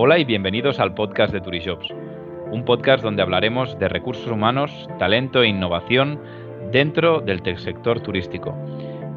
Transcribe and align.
Hola 0.00 0.16
y 0.16 0.24
bienvenidos 0.24 0.78
al 0.78 0.94
podcast 0.94 1.32
de 1.32 1.40
Turishops, 1.40 1.92
un 2.52 2.64
podcast 2.64 3.02
donde 3.02 3.20
hablaremos 3.20 3.76
de 3.80 3.88
recursos 3.88 4.30
humanos, 4.30 4.88
talento 4.96 5.42
e 5.42 5.48
innovación 5.48 6.20
dentro 6.70 7.20
del 7.20 7.42
sector 7.58 7.98
turístico. 7.98 8.54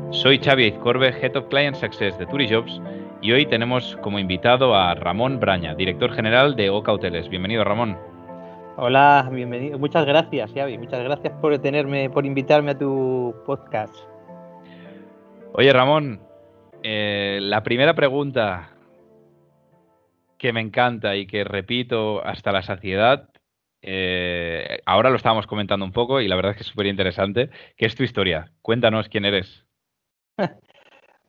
Soy 0.10 0.40
Xavi 0.40 0.66
Izcorbe, 0.66 1.10
Head 1.10 1.36
of 1.36 1.50
Client 1.50 1.76
Success 1.76 2.18
de 2.18 2.26
Turishops 2.26 2.82
y 3.22 3.32
hoy 3.32 3.46
tenemos 3.46 3.96
como 3.98 4.18
invitado 4.18 4.74
a 4.74 4.96
Ramón 4.96 5.40
Braña, 5.40 5.76
director 5.76 6.14
general 6.14 6.56
de 6.56 6.72
Oca 6.72 6.94
Hoteles. 6.94 7.30
Bienvenido, 7.30 7.64
Ramón. 7.64 7.96
Hola, 8.78 9.30
bienvenido. 9.32 9.78
Muchas 9.78 10.04
gracias, 10.08 10.52
Xavi. 10.52 10.80
Muchas 10.80 11.04
gracias 11.04 11.32
por 11.40 11.56
tenerme, 11.60 12.10
por 12.10 12.26
invitarme 12.26 12.72
a 12.72 12.80
tu 12.80 13.36
podcast. 13.46 13.94
Oye, 15.54 15.72
Ramón, 15.72 16.22
eh, 16.82 17.38
la 17.40 17.62
primera 17.62 17.94
pregunta 17.94 18.71
que 20.42 20.54
me 20.54 20.60
encanta 20.60 21.16
y 21.16 21.28
que 21.28 21.44
repito 21.44 22.26
hasta 22.26 22.52
la 22.52 22.64
saciedad, 22.64 23.30
eh, 23.84 24.80
ahora 24.88 25.12
lo 25.12 25.16
estábamos 25.16 25.46
comentando 25.46 25.86
un 25.86 25.92
poco 25.92 26.20
y 26.20 26.28
la 26.28 26.36
verdad 26.36 26.54
es 26.54 26.58
que 26.58 26.64
es 26.64 26.70
súper 26.70 26.88
interesante, 26.88 27.52
¿qué 27.78 27.86
es 27.86 27.94
tu 27.94 28.02
historia? 28.02 28.52
Cuéntanos 28.64 29.08
quién 29.08 29.26
eres. 29.26 29.68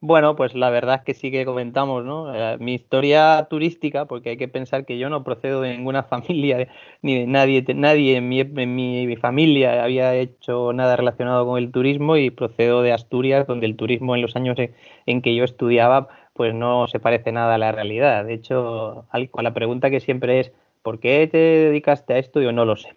Bueno, 0.05 0.35
pues 0.35 0.57
la 0.57 0.69
verdad 0.69 0.97
es 0.97 1.02
que 1.02 1.15
sí 1.15 1.30
que 1.30 1.45
comentamos, 1.45 2.05
¿no? 2.05 2.35
Eh, 2.35 2.57
mi 2.59 2.75
historia 2.75 3.47
turística, 3.48 4.07
porque 4.07 4.30
hay 4.30 4.37
que 4.37 4.48
pensar 4.48 4.85
que 4.85 4.98
yo 4.98 5.09
no 5.09 5.23
procedo 5.23 5.60
de 5.60 5.77
ninguna 5.77 6.02
familia, 6.13 6.66
ni 7.02 7.21
de 7.21 7.27
nadie, 7.29 7.65
nadie 7.73 8.16
en 8.16 8.29
mi, 8.29 8.41
en 8.41 8.74
mi 8.74 9.16
familia 9.16 9.85
había 9.85 10.13
hecho 10.16 10.73
nada 10.73 10.97
relacionado 10.97 11.47
con 11.47 11.57
el 11.57 11.71
turismo 11.71 12.16
y 12.16 12.30
procedo 12.30 12.83
de 12.83 12.93
Asturias, 12.93 13.47
donde 13.47 13.66
el 13.66 13.76
turismo 13.76 14.16
en 14.16 14.23
los 14.23 14.35
años 14.35 14.59
en 15.07 15.23
que 15.23 15.37
yo 15.37 15.45
estudiaba, 15.45 16.09
pues 16.35 16.55
no 16.55 16.87
se 16.88 17.01
parece 17.01 17.33
nada 17.33 17.55
a 17.55 17.59
la 17.59 17.73
realidad. 17.73 18.25
De 18.25 18.35
hecho, 18.35 19.07
a 19.11 19.43
la 19.43 19.55
pregunta 19.55 19.91
que 19.91 20.01
siempre 20.01 20.41
es, 20.41 20.52
¿por 20.83 21.01
qué 21.01 21.29
te 21.30 21.38
dedicaste 21.38 22.15
a 22.15 22.19
esto? 22.19 22.41
Yo 22.41 22.52
no 22.52 22.65
lo 22.65 22.77
sé 22.77 22.91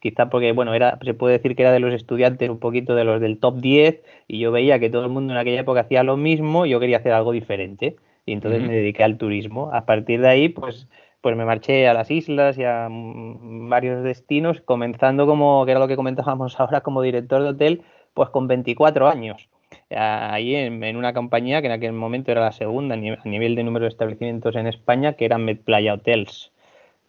quizá 0.00 0.28
porque, 0.30 0.52
bueno, 0.52 0.74
era, 0.74 0.98
se 1.02 1.14
puede 1.14 1.34
decir 1.34 1.56
que 1.56 1.62
era 1.62 1.72
de 1.72 1.80
los 1.80 1.92
estudiantes 1.92 2.48
un 2.48 2.58
poquito 2.58 2.94
de 2.94 3.04
los 3.04 3.20
del 3.20 3.38
top 3.38 3.56
10 3.56 4.02
y 4.28 4.38
yo 4.38 4.52
veía 4.52 4.78
que 4.78 4.90
todo 4.90 5.02
el 5.04 5.10
mundo 5.10 5.32
en 5.32 5.38
aquella 5.38 5.60
época 5.60 5.80
hacía 5.80 6.02
lo 6.02 6.16
mismo 6.16 6.66
y 6.66 6.70
yo 6.70 6.80
quería 6.80 6.98
hacer 6.98 7.12
algo 7.12 7.32
diferente 7.32 7.96
y 8.26 8.32
entonces 8.32 8.62
me 8.62 8.74
dediqué 8.74 9.04
al 9.04 9.18
turismo. 9.18 9.70
A 9.72 9.86
partir 9.86 10.20
de 10.20 10.28
ahí, 10.28 10.48
pues, 10.50 10.86
pues 11.20 11.36
me 11.36 11.44
marché 11.44 11.88
a 11.88 11.94
las 11.94 12.10
islas 12.10 12.58
y 12.58 12.64
a 12.64 12.88
mm, 12.90 13.68
varios 13.68 14.04
destinos, 14.04 14.60
comenzando 14.60 15.26
como, 15.26 15.64
que 15.64 15.72
era 15.72 15.80
lo 15.80 15.88
que 15.88 15.96
comentábamos 15.96 16.58
ahora, 16.60 16.82
como 16.82 17.02
director 17.02 17.42
de 17.42 17.48
hotel, 17.48 17.82
pues 18.14 18.28
con 18.28 18.46
24 18.46 19.08
años. 19.08 19.48
Ahí 19.90 20.54
en, 20.54 20.96
una 20.96 21.14
compañía 21.14 21.60
que 21.60 21.66
en 21.66 21.72
aquel 21.72 21.92
momento 21.92 22.30
era 22.30 22.42
la 22.42 22.52
segunda 22.52 22.94
a 22.94 22.98
nivel 22.98 23.54
de 23.54 23.64
número 23.64 23.84
de 23.84 23.90
establecimientos 23.90 24.54
en 24.56 24.66
España, 24.66 25.14
que 25.14 25.24
era 25.24 25.38
Medplaya 25.38 25.94
Hotels 25.94 26.52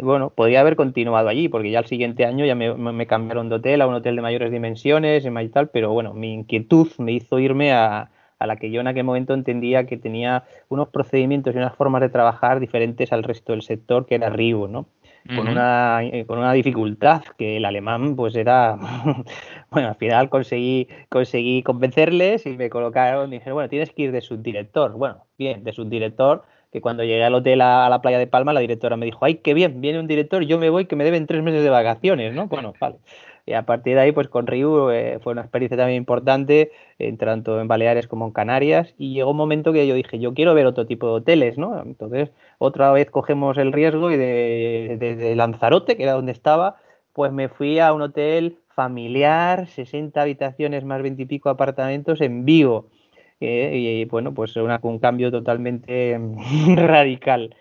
bueno, 0.01 0.29
podría 0.29 0.61
haber 0.61 0.75
continuado 0.75 1.27
allí, 1.27 1.49
porque 1.49 1.71
ya 1.71 1.79
el 1.79 1.85
siguiente 1.85 2.25
año 2.25 2.45
ya 2.45 2.55
me, 2.55 3.07
cambiaron 3.07 3.49
de 3.49 3.55
hotel 3.55 3.81
a 3.81 3.87
un 3.87 3.95
hotel 3.95 4.15
de 4.15 4.21
mayores 4.21 4.51
dimensiones 4.51 5.25
y 5.25 5.49
tal, 5.49 5.69
pero 5.69 5.91
bueno, 5.91 6.13
mi 6.13 6.33
inquietud 6.33 6.87
me 6.97 7.11
hizo 7.11 7.39
irme 7.39 7.73
a, 7.73 8.09
la 8.39 8.55
que 8.55 8.71
yo 8.71 8.79
en 8.79 8.87
aquel 8.87 9.03
momento 9.03 9.33
entendía 9.33 9.85
que 9.85 9.97
tenía 9.97 10.45
unos 10.69 10.87
procedimientos 10.87 11.53
y 11.53 11.57
unas 11.57 11.75
formas 11.75 12.01
de 12.01 12.09
trabajar 12.09 12.61
diferentes 12.61 13.11
al 13.11 13.23
resto 13.23 13.51
del 13.51 13.61
sector, 13.61 14.05
que 14.05 14.15
era 14.15 14.29
Rivo, 14.29 14.69
¿no? 14.69 14.85
Con, 15.35 15.47
una, 15.47 16.03
eh, 16.03 16.25
con 16.25 16.39
una 16.39 16.53
dificultad 16.53 17.21
que 17.37 17.57
el 17.57 17.65
alemán 17.65 18.15
pues 18.15 18.35
era 18.35 18.75
bueno 19.69 19.89
al 19.89 19.95
final 19.95 20.29
conseguí 20.29 20.87
conseguí 21.09 21.61
convencerles 21.61 22.47
y 22.47 22.57
me 22.57 22.69
colocaron 22.71 23.29
dijeron 23.29 23.53
bueno 23.53 23.69
tienes 23.69 23.91
que 23.91 24.03
ir 24.03 24.11
de 24.11 24.21
subdirector 24.21 24.93
bueno 24.93 25.25
bien 25.37 25.63
de 25.63 25.71
subdirector 25.71 26.45
que 26.71 26.81
cuando 26.81 27.03
llegué 27.03 27.23
al 27.23 27.33
hotel 27.33 27.61
a, 27.61 27.89
la 27.89 28.01
playa 28.01 28.19
de 28.19 28.27
Palma, 28.27 28.53
la 28.53 28.59
directora 28.59 28.95
me 28.95 29.05
dijo, 29.05 29.25
ay, 29.25 29.35
qué 29.35 29.53
bien, 29.53 29.81
viene 29.81 29.99
un 29.99 30.07
director, 30.07 30.43
yo 30.43 30.59
me 30.59 30.69
voy, 30.69 30.85
que 30.85 30.95
me 30.95 31.03
deben 31.03 31.25
tres 31.25 31.41
meses 31.41 31.63
de 31.63 31.69
vacaciones, 31.69 32.33
¿no? 32.33 32.47
Bueno, 32.47 32.73
vale. 32.79 32.97
Y 33.45 33.53
a 33.53 33.63
partir 33.63 33.95
de 33.95 34.01
ahí, 34.01 34.11
pues 34.11 34.27
con 34.27 34.45
Riu 34.45 34.91
eh, 34.91 35.17
fue 35.23 35.33
una 35.33 35.41
experiencia 35.41 35.75
también 35.75 35.97
importante, 35.97 36.71
tanto 37.17 37.59
en 37.59 37.67
Baleares 37.67 38.07
como 38.07 38.27
en 38.27 38.31
Canarias, 38.31 38.93
y 38.99 39.13
llegó 39.13 39.31
un 39.31 39.37
momento 39.37 39.73
que 39.73 39.87
yo 39.87 39.95
dije, 39.95 40.19
yo 40.19 40.35
quiero 40.35 40.53
ver 40.53 40.67
otro 40.67 40.85
tipo 40.85 41.07
de 41.07 41.13
hoteles, 41.13 41.57
¿no? 41.57 41.81
Entonces, 41.81 42.31
otra 42.59 42.91
vez 42.91 43.09
cogemos 43.09 43.57
el 43.57 43.73
riesgo 43.73 44.11
y 44.11 44.17
de, 44.17 45.33
Lanzarote, 45.35 45.97
que 45.97 46.03
era 46.03 46.13
donde 46.13 46.33
estaba, 46.33 46.75
pues 47.13 47.31
me 47.31 47.49
fui 47.49 47.79
a 47.79 47.93
un 47.93 48.03
hotel 48.03 48.59
familiar, 48.75 49.67
60 49.67 50.21
habitaciones 50.21 50.85
más 50.85 51.01
20 51.01 51.23
y 51.23 51.25
pico 51.25 51.49
apartamentos 51.49 52.21
en 52.21 52.45
Vigo 52.45 52.89
y 53.39 54.05
bueno, 54.05 54.33
pues 54.33 54.55
una, 54.57 54.79
un 54.83 54.99
cambio 54.99 55.31
totalmente 55.31 56.19
radical. 56.75 57.55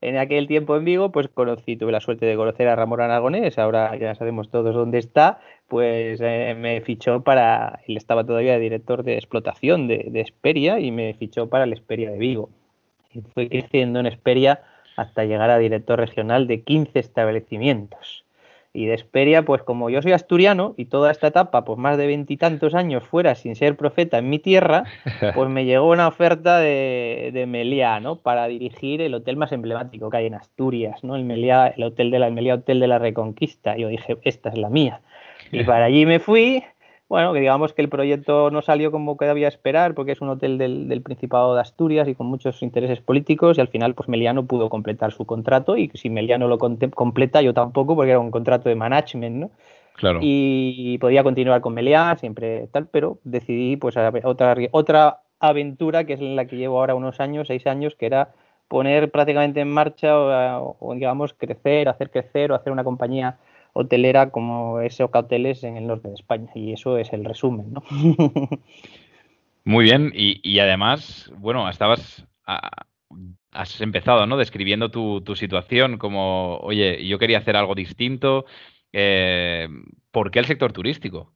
En 0.00 0.18
aquel 0.18 0.46
tiempo 0.46 0.76
en 0.76 0.84
Vigo, 0.84 1.10
pues 1.12 1.28
conocí, 1.28 1.76
tuve 1.76 1.90
la 1.90 2.00
suerte 2.00 2.26
de 2.26 2.36
conocer 2.36 2.68
a 2.68 2.76
Ramón 2.76 3.00
Aragonés, 3.00 3.58
ahora 3.58 3.96
ya 3.96 4.14
sabemos 4.14 4.50
todos 4.50 4.74
dónde 4.74 4.98
está, 4.98 5.40
pues 5.66 6.20
eh, 6.22 6.54
me 6.58 6.82
fichó 6.82 7.24
para, 7.24 7.80
él 7.86 7.96
estaba 7.96 8.24
todavía 8.24 8.58
director 8.58 9.02
de 9.02 9.14
explotación 9.14 9.88
de, 9.88 10.06
de 10.10 10.20
Esperia 10.20 10.78
y 10.78 10.90
me 10.92 11.14
fichó 11.14 11.48
para 11.48 11.64
el 11.64 11.72
Esperia 11.72 12.10
de 12.10 12.18
Vigo. 12.18 12.50
Y 13.14 13.22
fui 13.32 13.48
creciendo 13.48 14.00
en 14.00 14.06
Esperia 14.06 14.60
hasta 14.96 15.24
llegar 15.24 15.50
a 15.50 15.58
director 15.58 15.98
regional 15.98 16.46
de 16.46 16.62
15 16.62 16.98
establecimientos. 16.98 18.24
Y 18.76 18.86
de 18.86 18.94
Esperia, 18.94 19.44
pues 19.44 19.62
como 19.62 19.88
yo 19.88 20.02
soy 20.02 20.10
asturiano 20.10 20.74
y 20.76 20.86
toda 20.86 21.12
esta 21.12 21.28
etapa, 21.28 21.64
pues 21.64 21.78
más 21.78 21.96
de 21.96 22.08
veintitantos 22.08 22.74
años 22.74 23.04
fuera 23.04 23.36
sin 23.36 23.54
ser 23.54 23.76
profeta 23.76 24.18
en 24.18 24.28
mi 24.28 24.40
tierra, 24.40 24.82
pues 25.34 25.48
me 25.48 25.64
llegó 25.64 25.90
una 25.90 26.08
oferta 26.08 26.58
de, 26.58 27.30
de 27.32 27.46
Meliá, 27.46 28.00
¿no? 28.00 28.16
Para 28.16 28.48
dirigir 28.48 29.00
el 29.00 29.14
hotel 29.14 29.36
más 29.36 29.52
emblemático 29.52 30.10
que 30.10 30.16
hay 30.16 30.26
en 30.26 30.34
Asturias, 30.34 31.04
¿no? 31.04 31.14
El 31.14 31.24
Meliá, 31.24 31.68
el 31.68 31.84
hotel 31.84 32.10
de 32.10 32.18
la 32.18 32.26
el 32.26 32.34
Meliá 32.34 32.54
Hotel 32.54 32.80
de 32.80 32.88
la 32.88 32.98
Reconquista. 32.98 33.78
Y 33.78 33.82
yo 33.82 33.88
dije, 33.88 34.18
esta 34.22 34.48
es 34.48 34.58
la 34.58 34.70
mía. 34.70 35.00
Y 35.52 35.62
para 35.64 35.84
allí 35.84 36.04
me 36.04 36.18
fui 36.18 36.64
bueno, 37.14 37.32
que 37.32 37.38
digamos 37.38 37.72
que 37.72 37.80
el 37.80 37.88
proyecto 37.88 38.50
no 38.50 38.60
salió 38.60 38.90
como 38.90 39.16
que 39.16 39.24
debía 39.24 39.46
esperar, 39.46 39.94
porque 39.94 40.10
es 40.10 40.20
un 40.20 40.30
hotel 40.30 40.58
del, 40.58 41.00
Principado 41.00 41.54
de 41.54 41.60
Asturias 41.60 42.08
y 42.08 42.16
con 42.16 42.26
muchos 42.26 42.60
intereses 42.60 43.00
políticos, 43.00 43.56
y 43.56 43.60
al 43.60 43.68
final, 43.68 43.94
pues 43.94 44.08
Meliano 44.08 44.46
pudo 44.46 44.68
completar 44.68 45.12
su 45.12 45.24
contrato, 45.24 45.76
y 45.76 45.92
si 45.94 46.10
Meliano 46.10 46.48
lo 46.48 46.58
completa, 46.58 47.40
yo 47.40 47.54
tampoco, 47.54 47.94
porque 47.94 48.10
era 48.10 48.18
un 48.18 48.32
contrato 48.32 48.68
de 48.68 48.74
management, 48.74 49.36
¿no? 49.36 49.50
Claro. 49.94 50.18
Y 50.22 50.98
podía 50.98 51.22
continuar 51.22 51.60
con 51.60 51.72
Meliá, 51.74 52.16
siempre 52.18 52.66
tal, 52.72 52.88
pero 52.88 53.18
decidí, 53.22 53.76
pues, 53.76 53.94
otra, 53.96 54.52
otra 54.72 55.20
aventura, 55.38 56.02
que 56.02 56.14
es 56.14 56.20
la 56.20 56.46
que 56.46 56.56
llevo 56.56 56.80
ahora 56.80 56.96
unos 56.96 57.20
años, 57.20 57.46
seis 57.46 57.64
años, 57.68 57.94
que 57.94 58.06
era 58.06 58.30
poner 58.66 59.12
prácticamente 59.12 59.60
en 59.60 59.70
marcha 59.70 60.18
o, 60.18 60.76
o 60.80 60.94
digamos, 60.94 61.32
crecer, 61.32 61.88
hacer 61.88 62.10
crecer 62.10 62.50
o 62.50 62.56
hacer 62.56 62.72
una 62.72 62.82
compañía 62.82 63.36
hotelera 63.74 64.30
como 64.30 64.80
es 64.80 64.98
Hoteles 65.00 65.62
en 65.64 65.76
el 65.76 65.86
norte 65.86 66.08
de 66.08 66.14
España. 66.14 66.50
Y 66.54 66.72
eso 66.72 66.96
es 66.96 67.12
el 67.12 67.24
resumen, 67.24 67.74
¿no? 67.74 67.82
Muy 69.64 69.84
bien, 69.84 70.12
y, 70.14 70.58
además, 70.58 71.32
bueno, 71.38 71.68
estabas, 71.70 72.26
has 73.50 73.80
empezado, 73.80 74.26
¿no? 74.26 74.36
Describiendo 74.36 74.90
tu, 74.90 75.22
situación 75.36 75.96
como, 75.96 76.58
oye, 76.58 77.06
yo 77.06 77.18
quería 77.18 77.38
hacer 77.38 77.56
algo 77.56 77.74
distinto. 77.74 78.44
Eh, 78.92 79.68
¿Por 80.10 80.30
qué 80.30 80.38
el 80.38 80.44
sector 80.44 80.72
turístico? 80.72 81.32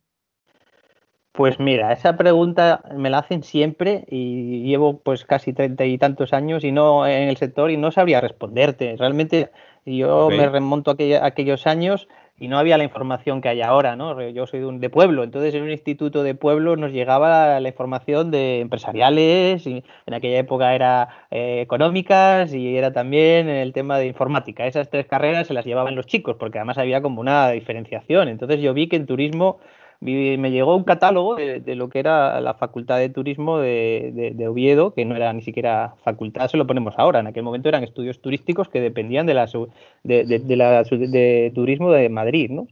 Pues 1.33 1.59
mira, 1.61 1.93
esa 1.93 2.17
pregunta 2.17 2.83
me 2.97 3.11
la 3.11 3.19
hacen 3.19 3.45
siempre 3.45 4.05
y 4.11 4.65
llevo 4.65 4.99
pues 4.99 5.25
casi 5.25 5.53
treinta 5.53 5.85
y 5.85 5.97
tantos 5.97 6.33
años 6.33 6.65
y 6.65 6.73
no 6.73 7.07
en 7.07 7.29
el 7.29 7.37
sector 7.37 7.71
y 7.71 7.77
no 7.77 7.93
sabría 7.93 8.21
responderte. 8.21 8.97
Realmente 8.97 9.51
yo 9.87 10.31
me 10.31 10.49
remonto 10.49 10.91
a 10.91 11.25
aquellos 11.25 11.67
años 11.67 12.09
y 12.41 12.49
no 12.49 12.59
había 12.59 12.79
la 12.79 12.85
información 12.85 13.41
que 13.41 13.49
hay 13.49 13.63
ahora, 13.63 13.97
¿no? 13.97 14.21
Yo 14.31 14.47
soy 14.47 14.61
de, 14.61 14.67
un, 14.67 14.81
de 14.81 14.91
pueblo, 14.91 15.25
entonces 15.25 15.55
en 15.55 15.63
un 15.63 15.71
instituto 15.71 16.23
de 16.23 16.35
pueblo 16.35 16.77
nos 16.77 16.93
llegaba 16.93 17.59
la, 17.61 17.69
información 17.69 18.31
de 18.31 18.61
empresariales, 18.61 19.67
y 19.67 19.83
en 20.07 20.15
aquella 20.15 20.39
época 20.39 20.75
era 20.75 21.09
eh, 21.31 21.61
económicas 21.61 22.55
y 22.55 22.77
era 22.77 22.93
también 22.93 23.49
el 23.49 23.73
tema 23.73 23.99
de 23.99 24.07
informática. 24.07 24.67
Esas 24.67 24.89
tres 24.89 25.07
carreras 25.07 25.47
se 25.49 25.55
las 25.55 25.65
llevaban 25.65 25.97
los 25.97 26.07
chicos, 26.07 26.37
porque 26.39 26.59
además 26.59 26.79
había 26.79 27.03
como 27.03 27.21
una 27.21 27.51
diferenciación. 27.51 28.29
Entonces 28.29 28.61
yo 28.61 28.73
vi 28.75 28.89
que 28.89 28.97
en 28.97 29.07
turismo 29.07 29.59
me 30.01 30.51
llegó 30.51 30.77
un 30.77 30.85
catálogo 30.85 31.35
de, 31.35 31.75
lo 31.75 31.89
que 31.89 31.99
era 31.99 32.41
la 32.41 32.55
Facultad 32.55 32.99
de 32.99 33.09
Turismo 33.09 33.59
de, 33.59 34.47
Oviedo, 34.49 34.95
que 34.95 35.05
no 35.05 35.17
era 35.17 35.33
ni 35.33 35.43
siquiera 35.43 35.95
facultad, 36.05 36.49
se 36.49 36.57
lo 36.57 36.67
ponemos 36.67 36.95
ahora. 36.99 37.19
En 37.21 37.27
aquel 37.27 37.43
momento 37.43 37.69
eran 37.69 37.83
estudios 37.83 38.21
turísticos 38.21 38.69
que 38.69 38.81
dependían 38.81 39.27
de 39.27 39.35
la, 39.35 39.49
de, 40.05 40.57
la 40.57 40.83
de 40.85 41.53
turismo 41.55 41.91
de 41.91 42.09
Madrid, 42.09 42.51
¿no? 42.51 42.69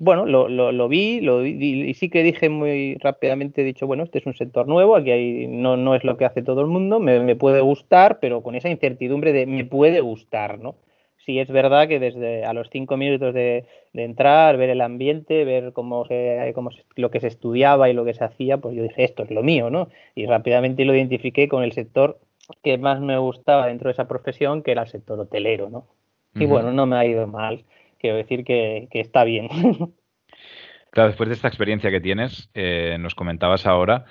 Bueno, 0.00 0.24
lo, 0.24 0.48
lo, 0.48 0.88
vi, 0.88 1.20
lo 1.20 1.44
y 1.44 1.92
sí 1.94 2.08
que 2.08 2.22
dije 2.22 2.48
muy 2.48 2.96
rápidamente, 2.96 3.60
he 3.60 3.64
dicho, 3.64 3.86
bueno, 3.86 4.04
este 4.04 4.18
es 4.18 4.26
un 4.26 4.34
sector 4.34 4.66
nuevo, 4.66 4.96
aquí 4.96 5.10
hay, 5.10 5.46
no, 5.48 5.76
no 5.76 5.94
es 5.94 6.04
lo 6.04 6.16
que 6.16 6.24
hace 6.24 6.42
todo 6.42 6.62
el 6.62 6.68
mundo, 6.68 7.00
me, 7.00 7.20
me 7.20 7.36
puede 7.36 7.60
gustar, 7.60 8.18
pero 8.20 8.42
con 8.42 8.54
esa 8.54 8.70
incertidumbre 8.70 9.32
de 9.32 9.46
me 9.46 9.64
puede 9.64 10.00
gustar, 10.00 10.58
¿no? 10.58 10.76
Sí 11.24 11.38
es 11.38 11.48
verdad 11.48 11.88
que 11.88 11.98
desde 11.98 12.44
a 12.44 12.52
los 12.52 12.68
cinco 12.70 12.96
minutos 12.96 13.34
de, 13.34 13.66
entrar, 13.92 14.56
ver 14.56 14.70
el 14.70 14.80
ambiente, 14.80 15.44
ver 15.44 15.72
cómo, 15.72 16.06
se, 16.06 16.52
cómo 16.54 16.70
lo 16.96 17.10
que 17.10 17.20
se 17.20 17.28
estudiaba 17.28 17.88
y 17.88 17.92
lo 17.92 18.04
que 18.04 18.14
se 18.14 18.24
hacía, 18.24 18.58
pues 18.58 18.76
yo 18.76 18.82
dije, 18.82 19.04
esto 19.04 19.22
es 19.22 19.30
lo 19.30 19.42
mío, 19.42 19.70
¿no? 19.70 19.88
Y 20.14 20.26
rápidamente 20.26 20.84
lo 20.84 20.94
identifiqué 20.94 21.48
con 21.48 21.62
el 21.62 21.72
sector 21.72 22.18
que 22.62 22.78
más 22.78 23.00
me 23.00 23.18
gustaba 23.18 23.66
dentro 23.66 23.88
de 23.88 23.92
esa 23.92 24.08
profesión, 24.08 24.62
que 24.62 24.72
era 24.72 24.82
el 24.82 24.88
sector 24.88 25.18
hotelero, 25.18 25.70
¿no? 25.70 25.86
Y 26.34 26.46
bueno, 26.46 26.72
no 26.72 26.86
me 26.86 26.96
ha 26.96 27.04
ido 27.04 27.26
mal. 27.26 27.64
Quiero 27.98 28.16
decir 28.16 28.44
que, 28.44 28.88
está 28.92 29.22
bien. 29.24 29.48
claro, 30.90 31.08
después 31.08 31.28
de 31.28 31.34
esta 31.34 31.48
experiencia 31.48 31.90
que 31.90 32.00
tienes, 32.00 32.50
eh, 32.54 32.96
nos 32.98 33.14
comentabas 33.14 33.66
ahora 33.66 34.06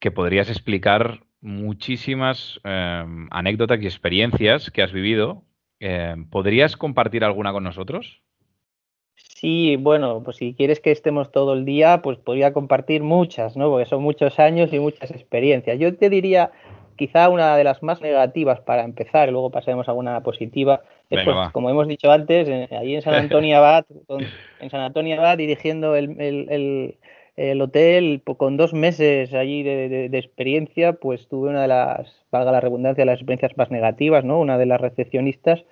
que 0.00 0.10
podrías 0.10 0.48
explicar 0.48 1.20
muchísimas 1.40 2.60
em, 2.64 3.28
anécdotas 3.30 3.80
y 3.82 3.86
experiencias 3.86 4.70
que 4.70 4.82
has 4.82 4.92
vivido. 4.92 5.44
Em, 5.80 6.28
¿Podrías 6.28 6.76
compartir 6.76 7.24
alguna 7.24 7.52
con 7.52 7.64
nosotros? 7.64 8.22
Sí, 9.14 9.76
bueno, 9.76 10.22
pues 10.24 10.36
si 10.36 10.54
quieres 10.54 10.80
que 10.80 10.90
estemos 10.90 11.30
todo 11.30 11.54
el 11.54 11.64
día, 11.64 12.02
pues 12.02 12.18
podría 12.18 12.52
compartir 12.52 13.02
muchas, 13.02 13.56
¿no? 13.56 13.68
Porque 13.70 13.86
son 13.86 14.02
muchos 14.02 14.38
años 14.38 14.72
y 14.72 14.80
muchas 14.80 15.10
experiencias. 15.10 15.78
Yo 15.78 15.96
te 15.96 16.10
diría, 16.10 16.50
quizá 16.96 17.28
una 17.28 17.56
de 17.56 17.64
las 17.64 17.82
más 17.82 18.00
negativas 18.00 18.60
para 18.60 18.82
empezar, 18.84 19.28
y 19.28 19.32
luego 19.32 19.50
pasaremos 19.50 19.88
a 19.88 19.92
una 19.92 20.22
positiva, 20.22 20.82
es 21.08 21.24
pues, 21.24 21.50
como 21.52 21.70
hemos 21.70 21.86
dicho 21.88 22.10
antes, 22.10 22.48
ahí 22.72 22.96
en 22.96 23.02
San 23.02 23.14
Antonio 23.14 23.56
Abad, 23.58 23.86
en 24.60 24.70
San 24.70 24.80
Antonio 24.80 25.18
Abad 25.18 25.38
dirigiendo 25.38 25.94
el, 25.94 26.20
el, 26.20 26.46
el, 26.50 26.98
hotel 27.60 28.22
con 28.36 28.56
dos 28.56 28.72
meses 28.72 29.32
allí 29.34 29.62
de, 29.62 30.06
experiencia, 30.12 30.94
pues 30.94 31.28
tuve 31.28 31.50
una 31.50 31.62
de 31.62 31.68
las, 31.68 32.24
valga 32.30 32.52
la 32.52 32.60
redundancia, 32.60 33.04
las 33.04 33.20
experiencias 33.20 33.56
más 33.56 33.70
negativas, 33.70 34.24
¿no? 34.24 34.40
Una 34.40 34.58
de 34.58 34.66
las 34.66 34.80
recepcionistas 34.80 35.64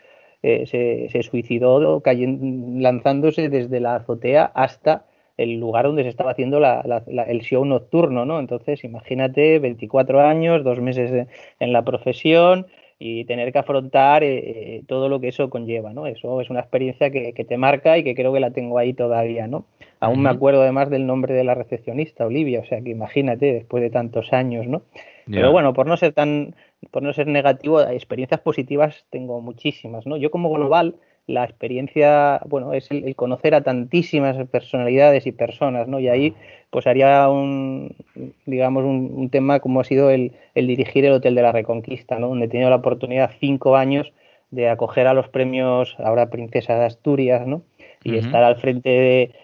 eh, 0.43 0.67
se, 0.67 1.23
suicidó 1.23 2.01
cayendo, 2.03 2.81
lanzándose 2.81 3.49
desde 3.49 3.81
la 3.81 3.97
azotea 3.97 4.45
hasta 4.55 5.07
el 5.37 5.59
lugar 5.61 5.87
donde 5.87 6.03
se 6.03 6.09
estaba 6.09 6.31
haciendo 6.31 6.59
el 6.59 7.41
show 7.43 7.65
nocturno, 7.65 8.25
¿no? 8.25 8.39
Entonces, 8.39 8.85
imagínate, 8.85 9.59
24 9.59 10.21
años, 10.21 10.65
dos 10.65 10.81
meses 10.81 11.27
en 11.59 11.73
la 11.73 11.85
profesión 11.85 12.67
y 12.99 13.25
tener 13.27 13.53
que 13.53 13.59
afrontar 13.59 14.23
eh, 14.23 14.39
eh, 14.77 14.83
todo 14.87 15.09
lo 15.09 15.21
que 15.21 15.29
eso 15.29 15.51
conlleva, 15.51 15.93
¿no? 15.93 16.07
Eso 16.07 16.41
es 16.41 16.49
una 16.49 16.61
experiencia 16.61 17.11
que, 17.11 17.33
te 17.33 17.57
marca 17.59 17.99
y 17.99 18.05
que 18.05 18.15
creo 18.15 18.33
que 18.33 18.41
la 18.41 18.53
tengo 18.53 18.79
ahí 18.79 18.95
todavía, 18.95 19.47
¿no? 19.47 19.67
Aún 20.01 20.23
me 20.23 20.29
acuerdo 20.29 20.63
además 20.63 20.91
del 20.91 21.07
nombre 21.07 21.35
de 21.35 21.45
la 21.45 21.55
recepcionista, 21.55 22.27
Olivia, 22.27 22.61
o 22.61 22.65
sea 22.65 22.81
que 22.81 22.91
imagínate, 22.91 23.53
después 23.53 23.83
de 23.83 23.91
tantos 23.91 24.33
años, 24.33 24.67
¿no? 24.67 24.83
Pero 25.29 25.51
bueno, 25.51 25.73
por 25.73 25.87
no 25.87 25.97
ser 25.97 26.13
tan, 26.13 26.55
por 26.91 27.03
no 27.03 27.13
ser 27.13 27.27
negativo, 27.27 27.81
experiencias 27.81 28.41
positivas 28.41 29.07
tengo 29.11 29.41
muchísimas, 29.41 30.07
¿no? 30.07 30.17
Yo 30.17 30.31
como 30.31 30.53
global 30.53 30.97
la 31.27 31.45
experiencia, 31.45 32.41
bueno, 32.47 32.73
es 32.73 32.91
el, 32.91 33.17
conocer 33.17 33.55
a 33.55 33.63
tantísimas 33.63 34.37
personalidades 34.49 35.27
y 35.27 35.33
personas, 35.33 35.89
¿no? 35.89 35.99
Y 35.99 36.09
ahí, 36.09 36.35
pues 36.71 36.87
haría 36.87 37.29
un, 37.29 37.97
digamos, 38.45 38.85
un, 38.85 39.29
tema 39.31 39.59
como 39.59 39.81
ha 39.81 39.85
sido 39.85 40.11
el, 40.11 40.33
dirigir 40.55 41.05
el 41.05 41.15
Hotel 41.15 41.35
de 41.35 41.43
la 41.43 41.53
Reconquista, 41.53 42.19
¿no? 42.19 42.29
Donde 42.29 42.47
he 42.47 42.49
tenido 42.49 42.71
la 42.71 42.77
oportunidad 42.77 43.33
cinco 43.41 43.77
años 43.77 44.13
de 44.53 44.69
acoger 44.69 45.09
a 45.09 45.15
los 45.15 45.29
premios, 45.29 45.97
ahora 45.99 46.31
Princesa 46.31 46.79
de 46.79 46.85
Asturias, 46.85 47.47
¿no? 47.47 47.63
Y 48.05 48.19
estar 48.19 48.45
al 48.45 48.55
frente 48.57 48.89
de 48.89 49.35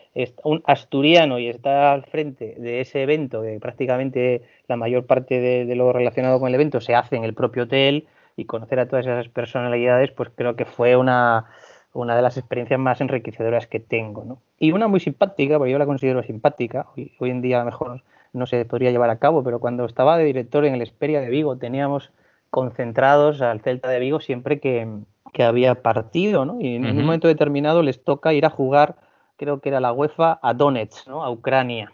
un 0.45 0.63
asturiano 0.67 1.39
y 1.39 1.49
estar 1.49 1.95
al 1.95 2.05
frente 2.05 2.55
de 2.59 2.81
ese 2.81 3.03
evento, 3.03 3.43
que 3.43 3.59
prácticamente 3.61 4.43
la 4.69 4.77
mayor 4.77 5.07
parte 5.07 5.41
de, 5.41 5.65
de 5.65 5.75
lo 5.75 5.93
relacionado 5.93 6.39
con 6.39 6.49
el 6.49 6.55
evento 6.55 6.81
se 6.81 6.95
hace 6.95 7.17
en 7.17 7.25
el 7.25 7.35
propio 7.35 7.65
hotel, 7.65 8.07
y 8.37 8.45
conocer 8.45 8.81
a 8.81 8.89
todas 8.89 9.07
esas 9.07 9.29
personalidades, 9.29 10.11
pues 10.13 10.31
creo 10.35 10.57
que 10.57 10.65
fue 10.65 10.97
una, 10.97 11.47
una 11.93 12.17
de 12.17 12.23
las 12.23 12.37
experiencias 12.37 12.81
más 12.81 13.01
enriquecedoras 13.01 13.67
que 13.67 13.81
tengo. 13.81 14.25
¿no? 14.25 14.39
Y 14.59 14.73
una 14.73 14.89
muy 14.89 15.01
simpática, 15.01 15.59
porque 15.59 15.73
yo 15.73 15.79
la 15.79 15.87
considero 15.87 16.23
simpática, 16.23 16.87
hoy, 16.97 17.13
hoy 17.19 17.31
en 17.31 17.43
día 17.43 17.57
a 17.57 17.61
lo 17.61 17.67
mejor 17.67 18.03
no 18.33 18.47
se 18.47 18.65
podría 18.65 18.91
llevar 18.91 19.11
a 19.11 19.19
cabo, 19.19 19.45
pero 19.45 19.61
cuando 19.61 19.85
estaba 19.85 20.17
de 20.17 20.25
director 20.25 20.65
en 20.65 20.75
el 20.75 20.83
Esperia 20.83 21.21
de 21.21 21.29
Vigo 21.29 21.57
teníamos 21.59 22.11
concentrados 22.49 23.43
al 23.43 23.61
Celta 23.61 23.89
de 23.89 23.99
Vigo 23.99 24.21
siempre 24.21 24.59
que, 24.59 24.89
que 25.33 25.43
había 25.43 25.83
partido, 25.83 26.45
¿no? 26.45 26.59
Y 26.61 26.77
en 26.77 26.87
un 26.87 27.05
momento 27.05 27.29
determinado 27.29 27.83
les 27.83 28.03
toca 28.03 28.33
ir 28.33 28.47
a 28.47 28.51
jugar, 28.51 28.97
creo 29.43 29.61
que 29.61 29.71
era 29.71 29.81
la 29.81 29.93
UEFA, 29.93 30.39
a 30.41 30.55
Donetsk, 30.55 31.09
¿no? 31.09 31.25
A 31.25 31.31
Ucrania. 31.31 31.93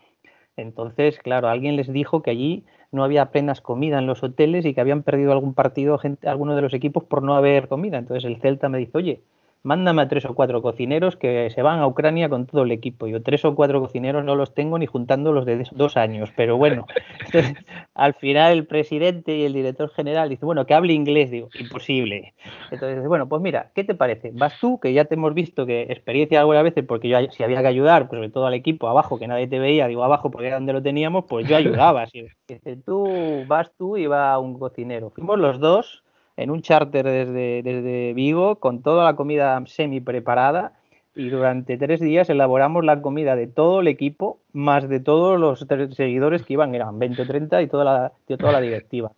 Entonces, 0.59 1.19
claro, 1.19 1.49
alguien 1.49 1.77
les 1.77 1.91
dijo 1.91 2.21
que 2.21 2.31
allí 2.31 2.65
no 2.93 3.05
había 3.05 3.23
apenas 3.23 3.63
comida 3.63 3.99
en 3.99 4.07
los 4.07 4.23
hoteles 4.23 4.67
y 4.67 4.75
que 4.75 4.83
habían 4.83 5.03
perdido 5.03 5.33
algún 5.33 5.55
partido, 5.55 5.99
alguno 6.27 6.55
de 6.55 6.61
los 6.63 6.75
equipos 6.75 7.05
por 7.05 7.23
no 7.23 7.37
haber 7.37 7.69
comida. 7.69 7.97
Entonces 7.97 8.27
el 8.27 8.39
Celta 8.39 8.69
me 8.69 8.77
dice, 8.77 8.99
oye, 8.99 9.23
mándame 9.63 10.03
a 10.03 10.09
tres 10.09 10.27
o 10.27 10.35
cuatro 10.35 10.61
cocineros 10.61 11.17
que 11.17 11.49
se 11.49 11.63
van 11.63 11.81
a 11.81 11.87
Ucrania 11.87 12.29
con 12.29 12.45
todo 12.45 12.65
el 12.65 12.71
equipo. 12.71 13.07
Yo 13.07 13.23
tres 13.23 13.47
o 13.47 13.55
cuatro 13.55 13.81
cocineros 13.81 14.25
no 14.25 14.35
los 14.35 14.53
tengo 14.53 14.79
ni 14.79 14.85
juntando 14.85 15.33
los 15.33 15.47
de 15.47 15.67
dos 15.73 15.97
años, 15.97 16.31
pero 16.37 16.59
bueno, 16.59 16.87
al 17.95 18.15
final 18.15 18.53
el 18.53 18.67
presidente 18.67 19.37
y 19.37 19.45
el 19.45 19.53
director 19.53 19.91
general 19.91 20.29
dicen, 20.29 20.47
bueno, 20.47 20.67
que 20.67 20.75
hable 20.75 20.93
inglés, 20.93 21.31
digo, 21.31 21.49
imposible. 21.59 22.35
Entonces, 22.71 23.07
bueno, 23.07 23.29
pues 23.29 23.43
mira, 23.43 23.71
¿qué 23.75 23.85
te 23.85 23.95
parece? 23.95 24.31
Vas 24.35 24.55
tú, 24.61 24.79
que 24.81 24.93
ya 24.93 25.05
te 25.05 25.15
hemos 25.15 25.35
visto 25.35 25.67
que 25.67 25.83
experiencia 25.83 26.41
algunas 26.41 26.65
veces, 26.65 26.85
porque 26.87 27.09
yo 27.09 27.19
si 27.31 27.43
había 27.43 27.61
que 27.61 27.69
ayudar, 27.69 28.09
pues 28.09 28.19
sobre 28.19 28.31
todo 28.31 28.47
al 28.47 28.55
equipo 28.55 28.89
abajo, 28.89 29.19
que 29.19 29.29
nadie 29.29 29.47
te 29.47 29.59
veía, 29.59 29.87
digo 29.87 30.05
abajo 30.05 30.31
porque 30.31 30.49
era 30.49 30.57
donde 30.57 30.73
lo 30.73 30.83
teníamos, 30.83 31.25
pues 31.29 31.47
yo 31.49 31.57
ayudaba. 31.57 32.07
Dice, 32.49 32.77
tú 32.85 33.45
vas 33.47 33.71
tú 33.77 33.97
y 33.97 34.07
va 34.07 34.39
un 34.39 34.59
cocinero. 34.59 35.11
Fuimos 35.11 35.39
los 35.39 35.61
dos 35.61 36.03
en 36.37 36.51
un 36.51 36.63
charter 36.63 37.05
desde, 37.05 37.63
desde 37.63 38.15
Vigo 38.15 38.57
con 38.61 38.83
toda 38.83 39.05
la 39.05 39.17
comida 39.17 39.61
semi 39.67 40.01
preparada 40.01 40.78
y 41.19 41.31
durante 41.31 41.77
tres 41.77 42.01
días 42.01 42.31
elaboramos 42.31 42.85
la 42.85 43.03
comida 43.03 43.35
de 43.35 43.49
todo 43.49 43.81
el 43.81 43.89
equipo, 43.89 44.39
más 44.53 44.89
de 44.89 45.01
todos 45.01 45.39
los 45.39 45.67
seguidores 45.95 46.45
que 46.45 46.53
iban, 46.53 46.75
eran 46.77 46.99
20 46.99 47.23
o 47.23 47.27
30 47.27 47.61
y 47.63 47.67
toda 47.67 47.85
la, 47.85 48.13
toda 48.37 48.53
la 48.53 48.61
directiva. 48.61 49.11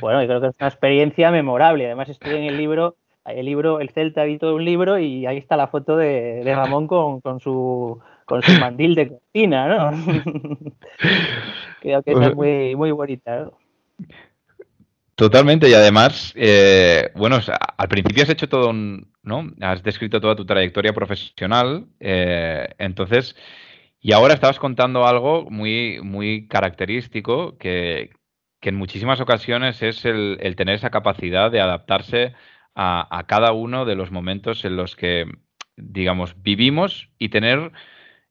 Bueno, 0.00 0.22
yo 0.22 0.28
creo 0.28 0.40
que 0.40 0.46
es 0.46 0.56
una 0.60 0.68
experiencia 0.68 1.32
memorable. 1.32 1.86
Además, 1.86 2.08
estoy 2.08 2.36
en 2.36 2.44
el 2.44 2.56
libro, 2.56 2.94
el 3.24 3.44
libro, 3.44 3.80
el 3.80 3.90
Celta 3.90 4.22
vi 4.22 4.38
todo 4.38 4.54
un 4.54 4.64
libro 4.64 4.98
y 5.00 5.26
ahí 5.26 5.38
está 5.38 5.56
la 5.56 5.66
foto 5.66 5.96
de, 5.96 6.42
Ramón 6.54 6.86
con, 6.86 7.20
con, 7.20 7.40
su 7.40 7.98
con 8.26 8.42
su 8.42 8.52
mandil 8.60 8.94
de 8.94 9.08
cocina, 9.08 9.66
¿no? 9.66 9.90
creo 11.80 12.02
que 12.04 12.12
es 12.12 12.36
muy, 12.36 12.76
muy 12.76 12.92
bonita. 12.92 13.40
¿no? 13.40 13.52
Totalmente, 15.20 15.68
y 15.68 15.74
además, 15.74 16.32
eh, 16.34 17.10
bueno, 17.14 17.40
al 17.76 17.88
principio 17.88 18.22
has 18.22 18.30
hecho 18.30 18.48
todo 18.48 18.70
un, 18.70 19.12
¿no? 19.22 19.50
Has 19.60 19.82
descrito 19.82 20.18
toda 20.18 20.34
tu 20.34 20.46
trayectoria 20.46 20.94
profesional, 20.94 21.88
eh, 22.00 22.70
entonces, 22.78 23.36
y 24.00 24.12
ahora 24.12 24.32
estabas 24.32 24.58
contando 24.58 25.06
algo 25.06 25.44
muy, 25.50 26.00
muy 26.02 26.48
característico 26.48 27.58
que, 27.58 28.12
en 28.62 28.76
muchísimas 28.76 29.20
ocasiones 29.20 29.82
es 29.82 30.06
el, 30.06 30.38
tener 30.56 30.76
esa 30.76 30.88
capacidad 30.88 31.50
de 31.50 31.60
adaptarse 31.60 32.32
a, 32.74 33.24
cada 33.28 33.52
uno 33.52 33.84
de 33.84 33.96
los 33.96 34.10
momentos 34.10 34.64
en 34.64 34.76
los 34.76 34.96
que, 34.96 35.26
digamos, 35.76 36.34
vivimos 36.42 37.10
y 37.18 37.28
tener 37.28 37.72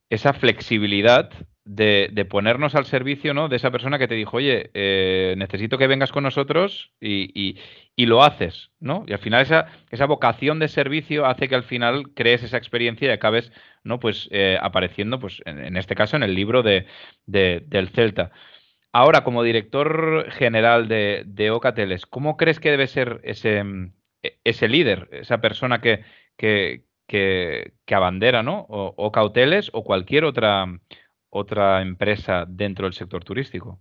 esa 0.09 0.33
flexibilidad 0.33 1.29
de, 1.69 2.25
ponernos 2.25 2.73
al 2.73 2.85
servicio 2.85 3.33
¿no? 3.35 3.47
de 3.47 3.57
esa 3.57 3.69
persona 3.69 3.99
que 3.99 4.07
te 4.07 4.15
dijo, 4.15 4.37
oye, 4.37 4.71
eh, 4.73 5.35
necesito 5.37 5.77
que 5.77 5.85
vengas 5.85 6.11
con 6.11 6.23
nosotros 6.23 6.91
y, 6.99 7.57
lo 7.97 8.23
haces, 8.23 8.71
¿no? 8.79 9.03
Y 9.07 9.13
al 9.13 9.19
final 9.19 9.41
esa, 9.41 9.67
esa 9.91 10.05
vocación 10.05 10.57
de 10.57 10.67
servicio 10.67 11.25
hace 11.25 11.47
que 11.47 11.55
al 11.55 11.63
final 11.63 12.11
crees 12.15 12.41
esa 12.43 12.57
experiencia 12.57 13.07
y 13.07 13.11
acabes, 13.11 13.51
¿no? 13.83 13.99
Pues 13.99 14.29
eh, 14.31 14.57
apareciendo, 14.59 15.19
pues 15.19 15.43
en, 15.45 15.77
este 15.77 15.95
caso, 15.95 16.15
en 16.15 16.23
el 16.23 16.33
libro 16.33 16.63
de, 16.63 16.87
del 17.27 17.89
Celta. 17.89 18.31
Ahora, 18.91 19.23
como 19.23 19.43
director 19.43 20.31
general 20.31 20.87
de, 20.87 21.23
de 21.27 21.51
Ocateles, 21.51 22.05
¿cómo 22.07 22.37
crees 22.37 22.59
que 22.59 22.71
debe 22.71 22.87
ser 22.87 23.19
ese, 23.23 23.63
ese 24.43 24.67
líder, 24.69 25.09
esa 25.11 25.41
persona 25.41 25.81
que, 25.81 26.03
que, 26.37 26.85
que, 27.05 27.73
abandera, 27.95 28.41
¿no? 28.43 28.65
O, 28.69 28.95
o 28.97 29.11
o 29.73 29.83
cualquier 29.83 30.23
otra 30.23 30.67
otra 31.29 31.81
empresa 31.81 32.45
dentro 32.47 32.85
del 32.85 32.93
sector 32.93 33.23
turístico? 33.23 33.79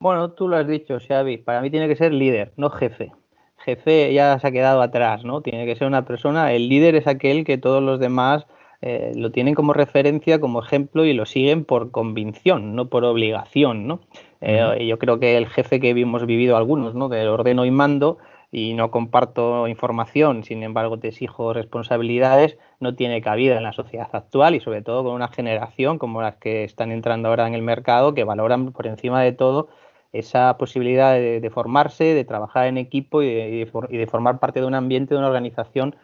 Bueno, 0.00 0.32
tú 0.32 0.48
lo 0.48 0.56
has 0.56 0.66
dicho, 0.66 0.98
Xavi. 0.98 1.38
Para 1.38 1.60
mí 1.60 1.70
tiene 1.70 1.88
que 1.88 1.96
ser 1.96 2.12
líder, 2.12 2.52
no 2.56 2.70
jefe. 2.70 3.12
Jefe 3.58 4.12
ya 4.14 4.38
se 4.38 4.46
ha 4.46 4.52
quedado 4.52 4.80
atrás, 4.80 5.24
¿no? 5.24 5.42
Tiene 5.42 5.66
que 5.66 5.76
ser 5.76 5.86
una 5.86 6.06
persona. 6.06 6.52
El 6.52 6.68
líder 6.68 6.94
es 6.96 7.06
aquel 7.06 7.44
que 7.44 7.58
todos 7.58 7.82
los 7.82 8.00
demás 8.00 8.46
eh, 8.80 9.12
lo 9.14 9.30
tienen 9.30 9.54
como 9.54 9.74
referencia, 9.74 10.40
como 10.40 10.62
ejemplo 10.62 11.04
y 11.04 11.12
lo 11.12 11.26
siguen 11.26 11.66
por 11.66 11.90
convicción, 11.90 12.74
no 12.74 12.88
por 12.88 13.04
obligación, 13.04 13.86
¿no? 13.86 14.00
Eh, 14.40 14.86
yo 14.86 14.98
creo 14.98 15.20
que 15.20 15.36
el 15.36 15.46
jefe 15.48 15.80
que 15.80 15.90
hemos 15.90 16.24
vivido 16.24 16.56
algunos, 16.56 16.94
¿no? 16.94 17.10
Del 17.10 17.28
ordeno 17.28 17.66
y 17.66 17.70
mando, 17.70 18.16
y 18.52 18.74
no 18.74 18.90
comparto 18.90 19.68
información, 19.68 20.42
sin 20.44 20.62
embargo 20.62 20.98
te 20.98 21.08
exijo 21.08 21.52
responsabilidades, 21.52 22.58
no 22.80 22.94
tiene 22.94 23.22
cabida 23.22 23.56
en 23.56 23.62
la 23.62 23.72
sociedad 23.72 24.08
actual 24.12 24.54
y 24.54 24.60
sobre 24.60 24.82
todo 24.82 25.04
con 25.04 25.12
una 25.12 25.28
generación 25.28 25.98
como 25.98 26.20
las 26.22 26.36
que 26.36 26.64
están 26.64 26.90
entrando 26.90 27.28
ahora 27.28 27.46
en 27.46 27.54
el 27.54 27.62
mercado 27.62 28.14
que 28.14 28.24
valoran 28.24 28.72
por 28.72 28.86
encima 28.86 29.22
de 29.22 29.32
todo 29.32 29.68
esa 30.12 30.56
posibilidad 30.58 31.14
de, 31.14 31.50
formarse, 31.50 32.04
de 32.14 32.24
trabajar 32.24 32.66
en 32.66 32.78
equipo 32.78 33.22
y 33.22 33.64
de, 33.64 34.06
formar 34.10 34.40
parte 34.40 34.60
de 34.60 34.66
un 34.66 34.74
ambiente, 34.74 35.14
de 35.14 35.18
una 35.18 35.28
organización 35.28 35.94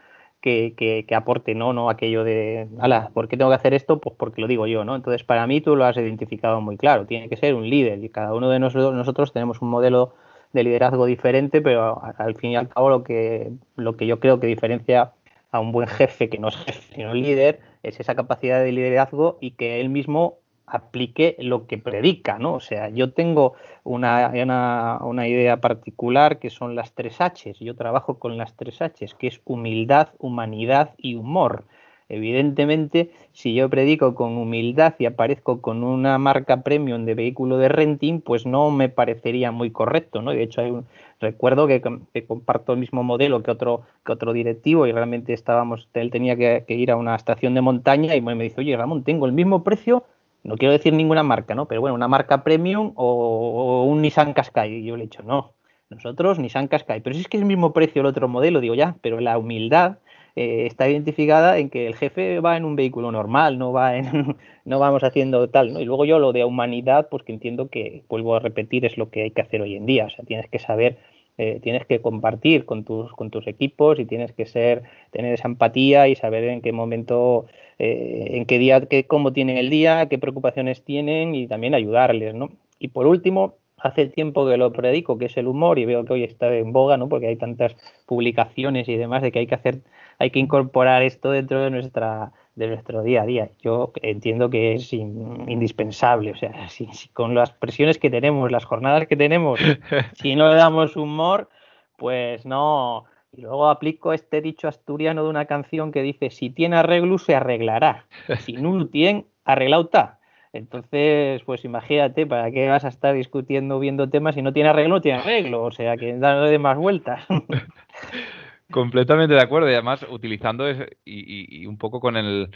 que, 0.40 0.74
que, 0.76 1.14
aporte, 1.16 1.56
¿no? 1.56 1.72
No 1.72 1.90
aquello 1.90 2.22
de, 2.22 2.68
ala, 2.78 3.10
¿por 3.12 3.26
qué 3.26 3.36
tengo 3.36 3.50
que 3.50 3.56
hacer 3.56 3.74
esto? 3.74 4.00
Pues 4.00 4.14
porque 4.16 4.40
lo 4.40 4.46
digo 4.46 4.68
yo, 4.68 4.84
¿no? 4.84 4.94
Entonces, 4.94 5.24
para 5.24 5.44
mí 5.48 5.60
tú 5.60 5.74
lo 5.74 5.84
has 5.84 5.96
identificado 5.96 6.60
muy 6.60 6.76
claro, 6.76 7.06
tiene 7.06 7.28
que 7.28 7.36
ser 7.36 7.54
un 7.54 7.68
líder 7.68 8.04
y 8.04 8.08
cada 8.10 8.32
uno 8.32 8.48
de 8.48 8.60
nosotros, 8.60 8.94
nosotros 8.94 9.32
tenemos 9.32 9.60
un 9.60 9.70
modelo 9.70 10.14
de 10.52 10.64
liderazgo 10.64 11.06
diferente, 11.06 11.60
pero 11.60 12.02
al 12.18 12.34
fin 12.36 12.52
y 12.52 12.56
al 12.56 12.68
cabo 12.68 12.90
lo 12.90 13.04
que, 13.04 13.52
lo 13.76 13.96
que 13.96 14.06
yo 14.06 14.20
creo 14.20 14.40
que 14.40 14.46
diferencia 14.46 15.12
a 15.50 15.60
un 15.60 15.72
buen 15.72 15.88
jefe 15.88 16.28
que 16.28 16.38
no 16.38 16.48
es 16.48 16.56
jefe 16.56 16.94
sino 16.94 17.14
líder 17.14 17.60
es 17.82 18.00
esa 18.00 18.14
capacidad 18.14 18.62
de 18.62 18.72
liderazgo 18.72 19.38
y 19.40 19.52
que 19.52 19.80
él 19.80 19.88
mismo 19.88 20.38
aplique 20.66 21.36
lo 21.38 21.66
que 21.66 21.78
predica, 21.78 22.38
¿no? 22.38 22.54
O 22.54 22.60
sea, 22.60 22.88
yo 22.88 23.12
tengo 23.12 23.54
una, 23.84 24.98
una, 25.02 25.28
idea 25.28 25.60
particular 25.60 26.40
que 26.40 26.50
son 26.50 26.74
las 26.74 26.92
tres 26.92 27.18
Hs. 27.20 27.60
Yo 27.60 27.76
trabajo 27.76 28.18
con 28.18 28.36
las 28.36 28.56
tres 28.56 28.80
Hs, 28.80 29.14
que 29.14 29.28
es 29.28 29.40
humildad, 29.44 30.08
humanidad 30.18 30.94
y 30.96 31.14
humor. 31.14 31.64
Evidentemente, 32.08 33.10
si 33.32 33.54
yo 33.54 33.68
predico 33.68 34.14
con 34.14 34.36
humildad 34.36 34.94
y 34.98 35.06
aparezco 35.06 35.60
con 35.60 35.82
una 35.82 36.18
marca 36.18 36.62
premium 36.62 37.04
de 37.04 37.14
vehículo 37.14 37.58
de 37.58 37.68
renting, 37.68 38.20
pues 38.20 38.46
no 38.46 38.70
me 38.70 38.88
parecería 38.88 39.50
muy 39.50 39.70
correcto, 39.70 40.22
¿no? 40.22 40.30
De 40.30 40.42
hecho, 40.42 40.60
hay 40.60 40.70
un, 40.70 40.86
recuerdo 41.20 41.66
que, 41.66 41.82
comparto 42.26 42.72
el 42.72 42.78
mismo 42.78 43.02
modelo 43.02 43.42
que 43.42 43.50
otro, 43.50 43.82
que 44.04 44.12
otro 44.12 44.32
directivo 44.32 44.86
y 44.86 44.92
realmente 44.92 45.32
estábamos, 45.32 45.88
él 45.94 46.10
tenía 46.10 46.36
que, 46.36 46.64
ir 46.68 46.90
a 46.90 46.96
una 46.96 47.16
estación 47.16 47.54
de 47.54 47.60
montaña 47.60 48.14
y 48.14 48.20
me 48.20 48.34
dice, 48.36 48.60
oye, 48.60 48.76
Ramón, 48.76 49.02
tengo 49.02 49.26
el 49.26 49.32
mismo 49.32 49.64
precio, 49.64 50.04
no 50.44 50.56
quiero 50.56 50.72
decir 50.72 50.92
ninguna 50.92 51.24
marca, 51.24 51.54
¿no? 51.56 51.66
Pero 51.66 51.80
bueno, 51.80 51.96
una 51.96 52.06
marca 52.06 52.44
premium 52.44 52.92
o, 52.94 53.84
un 53.84 54.00
Nissan 54.00 54.32
Qashqai. 54.32 54.74
Y 54.74 54.84
yo 54.84 54.96
le 54.96 55.04
he 55.04 55.06
dicho, 55.06 55.24
no, 55.24 55.54
nosotros 55.90 56.38
Nissan 56.38 56.68
Qashqai. 56.68 57.00
Pero 57.00 57.14
si 57.14 57.22
es 57.22 57.28
que 57.28 57.36
es 57.36 57.42
el 57.42 57.48
mismo 57.48 57.72
precio 57.72 58.00
el 58.00 58.06
otro 58.06 58.28
modelo, 58.28 58.60
digo 58.60 58.74
ya, 58.74 58.96
pero 59.00 59.18
la 59.18 59.38
humildad 59.38 59.98
eh, 60.36 60.66
está 60.66 60.88
identificada 60.88 61.58
en 61.58 61.70
que 61.70 61.86
el 61.86 61.94
jefe 61.94 62.40
va 62.40 62.58
en 62.58 62.66
un 62.66 62.76
vehículo 62.76 63.10
normal, 63.10 63.58
no 63.58 63.72
va 63.72 63.96
en, 63.96 64.36
no 64.66 64.78
vamos 64.78 65.02
haciendo 65.02 65.48
tal, 65.48 65.72
¿no? 65.72 65.80
Y 65.80 65.86
luego 65.86 66.04
yo 66.04 66.18
lo 66.18 66.32
de 66.34 66.44
humanidad, 66.44 67.08
pues 67.08 67.22
que 67.22 67.32
entiendo 67.32 67.68
que, 67.70 68.02
vuelvo 68.08 68.36
a 68.36 68.40
repetir, 68.40 68.84
es 68.84 68.98
lo 68.98 69.10
que 69.10 69.22
hay 69.22 69.30
que 69.30 69.40
hacer 69.40 69.62
hoy 69.62 69.76
en 69.76 69.86
día. 69.86 70.04
O 70.04 70.10
sea, 70.10 70.24
tienes 70.26 70.48
que 70.50 70.58
saber, 70.58 70.98
eh, 71.38 71.58
tienes 71.62 71.86
que 71.86 72.02
compartir 72.02 72.66
con 72.66 72.84
tus, 72.84 73.12
con 73.12 73.30
tus 73.30 73.46
equipos 73.46 73.98
y 73.98 74.04
tienes 74.04 74.32
que 74.32 74.44
ser, 74.44 74.82
tener 75.10 75.32
esa 75.32 75.48
empatía 75.48 76.08
y 76.08 76.16
saber 76.16 76.44
en 76.44 76.60
qué 76.60 76.72
momento, 76.72 77.46
eh, 77.78 78.28
en 78.32 78.44
qué 78.44 78.58
día, 78.58 78.82
qué, 78.86 79.06
cómo 79.06 79.32
tienen 79.32 79.56
el 79.56 79.70
día, 79.70 80.06
qué 80.10 80.18
preocupaciones 80.18 80.84
tienen 80.84 81.34
y 81.34 81.46
también 81.46 81.74
ayudarles, 81.74 82.34
¿no? 82.34 82.50
Y 82.78 82.88
por 82.88 83.06
último, 83.06 83.54
hace 83.86 84.06
tiempo 84.06 84.46
que 84.46 84.56
lo 84.56 84.72
predico, 84.72 85.18
que 85.18 85.26
es 85.26 85.36
el 85.36 85.46
humor, 85.46 85.78
y 85.78 85.84
veo 85.84 86.04
que 86.04 86.12
hoy 86.12 86.24
está 86.24 86.54
en 86.54 86.72
boga, 86.72 86.96
¿no? 86.96 87.08
Porque 87.08 87.28
hay 87.28 87.36
tantas 87.36 87.76
publicaciones 88.06 88.88
y 88.88 88.96
demás 88.96 89.22
de 89.22 89.32
que 89.32 89.40
hay 89.40 89.46
que 89.46 89.54
hacer 89.54 89.80
hay 90.18 90.30
que 90.30 90.38
incorporar 90.38 91.02
esto 91.02 91.30
dentro 91.30 91.62
de 91.62 91.70
nuestra 91.70 92.32
de 92.54 92.68
nuestro 92.68 93.02
día 93.02 93.22
a 93.22 93.26
día. 93.26 93.50
Yo 93.60 93.92
entiendo 94.00 94.48
que 94.48 94.74
es 94.74 94.90
indispensable, 94.92 96.32
o 96.32 96.36
sea, 96.36 96.68
si, 96.70 96.88
con 97.12 97.34
las 97.34 97.50
presiones 97.50 97.98
que 97.98 98.10
tenemos, 98.10 98.50
las 98.50 98.64
jornadas 98.64 99.06
que 99.06 99.16
tenemos, 99.16 99.60
si 100.14 100.36
no 100.36 100.48
le 100.48 100.56
damos 100.56 100.96
humor, 100.96 101.50
pues 101.96 102.46
no. 102.46 103.04
Y 103.32 103.42
luego 103.42 103.68
aplico 103.68 104.14
este 104.14 104.40
dicho 104.40 104.68
asturiano 104.68 105.22
de 105.22 105.28
una 105.28 105.44
canción 105.44 105.92
que 105.92 106.00
dice, 106.00 106.30
si 106.30 106.48
tiene 106.48 106.76
arreglo, 106.76 107.18
se 107.18 107.34
arreglará. 107.34 108.06
Si 108.38 108.54
no 108.54 108.72
lo 108.74 108.86
tiene, 108.86 109.26
arreglado 109.44 109.84
está. 109.84 110.18
Entonces, 110.52 111.42
pues 111.44 111.64
imagínate, 111.64 112.26
¿para 112.26 112.50
qué 112.50 112.68
vas 112.68 112.84
a 112.84 112.88
estar 112.88 113.14
discutiendo, 113.14 113.78
viendo 113.78 114.08
temas 114.08 114.34
si 114.34 114.42
no 114.42 114.52
tiene 114.52 114.70
arreglo, 114.70 114.96
no 114.96 115.00
tiene 115.00 115.18
arreglo? 115.18 115.62
O 115.62 115.70
sea, 115.70 115.96
que 115.96 116.14
de 116.14 116.58
más 116.58 116.76
vueltas. 116.78 117.26
Completamente 118.70 119.34
de 119.34 119.42
acuerdo 119.42 119.70
y 119.70 119.74
además 119.74 120.04
utilizando 120.08 120.66
y, 121.04 121.66
un 121.66 121.78
poco 121.78 122.00
con 122.00 122.16
el, 122.16 122.50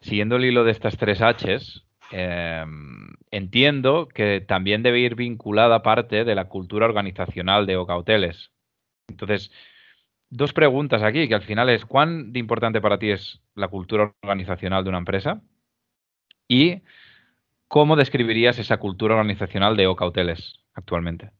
siguiendo 0.00 0.36
el 0.36 0.44
hilo 0.44 0.64
de 0.64 0.72
estas 0.72 0.96
tres 0.96 1.20
Hs, 1.20 1.84
em, 2.10 3.08
entiendo 3.30 4.08
que 4.08 4.40
también 4.40 4.82
debe 4.82 4.98
ir 4.98 5.14
vinculada 5.14 5.82
parte 5.82 6.24
de 6.24 6.34
la 6.34 6.46
cultura 6.46 6.86
organizacional 6.86 7.66
de 7.66 7.76
Oca 7.76 7.96
Hoteles. 7.96 8.50
Entonces, 9.08 9.52
dos 10.30 10.52
preguntas 10.52 11.02
aquí, 11.02 11.28
que 11.28 11.34
al 11.34 11.42
final 11.42 11.68
es, 11.68 11.84
¿cuán 11.84 12.32
importante 12.34 12.80
para 12.80 12.98
ti 12.98 13.10
es 13.10 13.40
la 13.54 13.68
cultura 13.68 14.12
organizacional 14.22 14.82
de 14.84 14.90
una 14.90 14.98
empresa? 14.98 15.40
Y, 16.48 16.82
¿cómo 17.68 17.96
describirías 17.96 18.58
esa 18.58 18.78
cultura 18.78 19.14
organizacional 19.14 19.76
de 19.76 19.86
Oca 19.86 20.04
Hoteles 20.06 20.60
actualmente? 20.74 21.30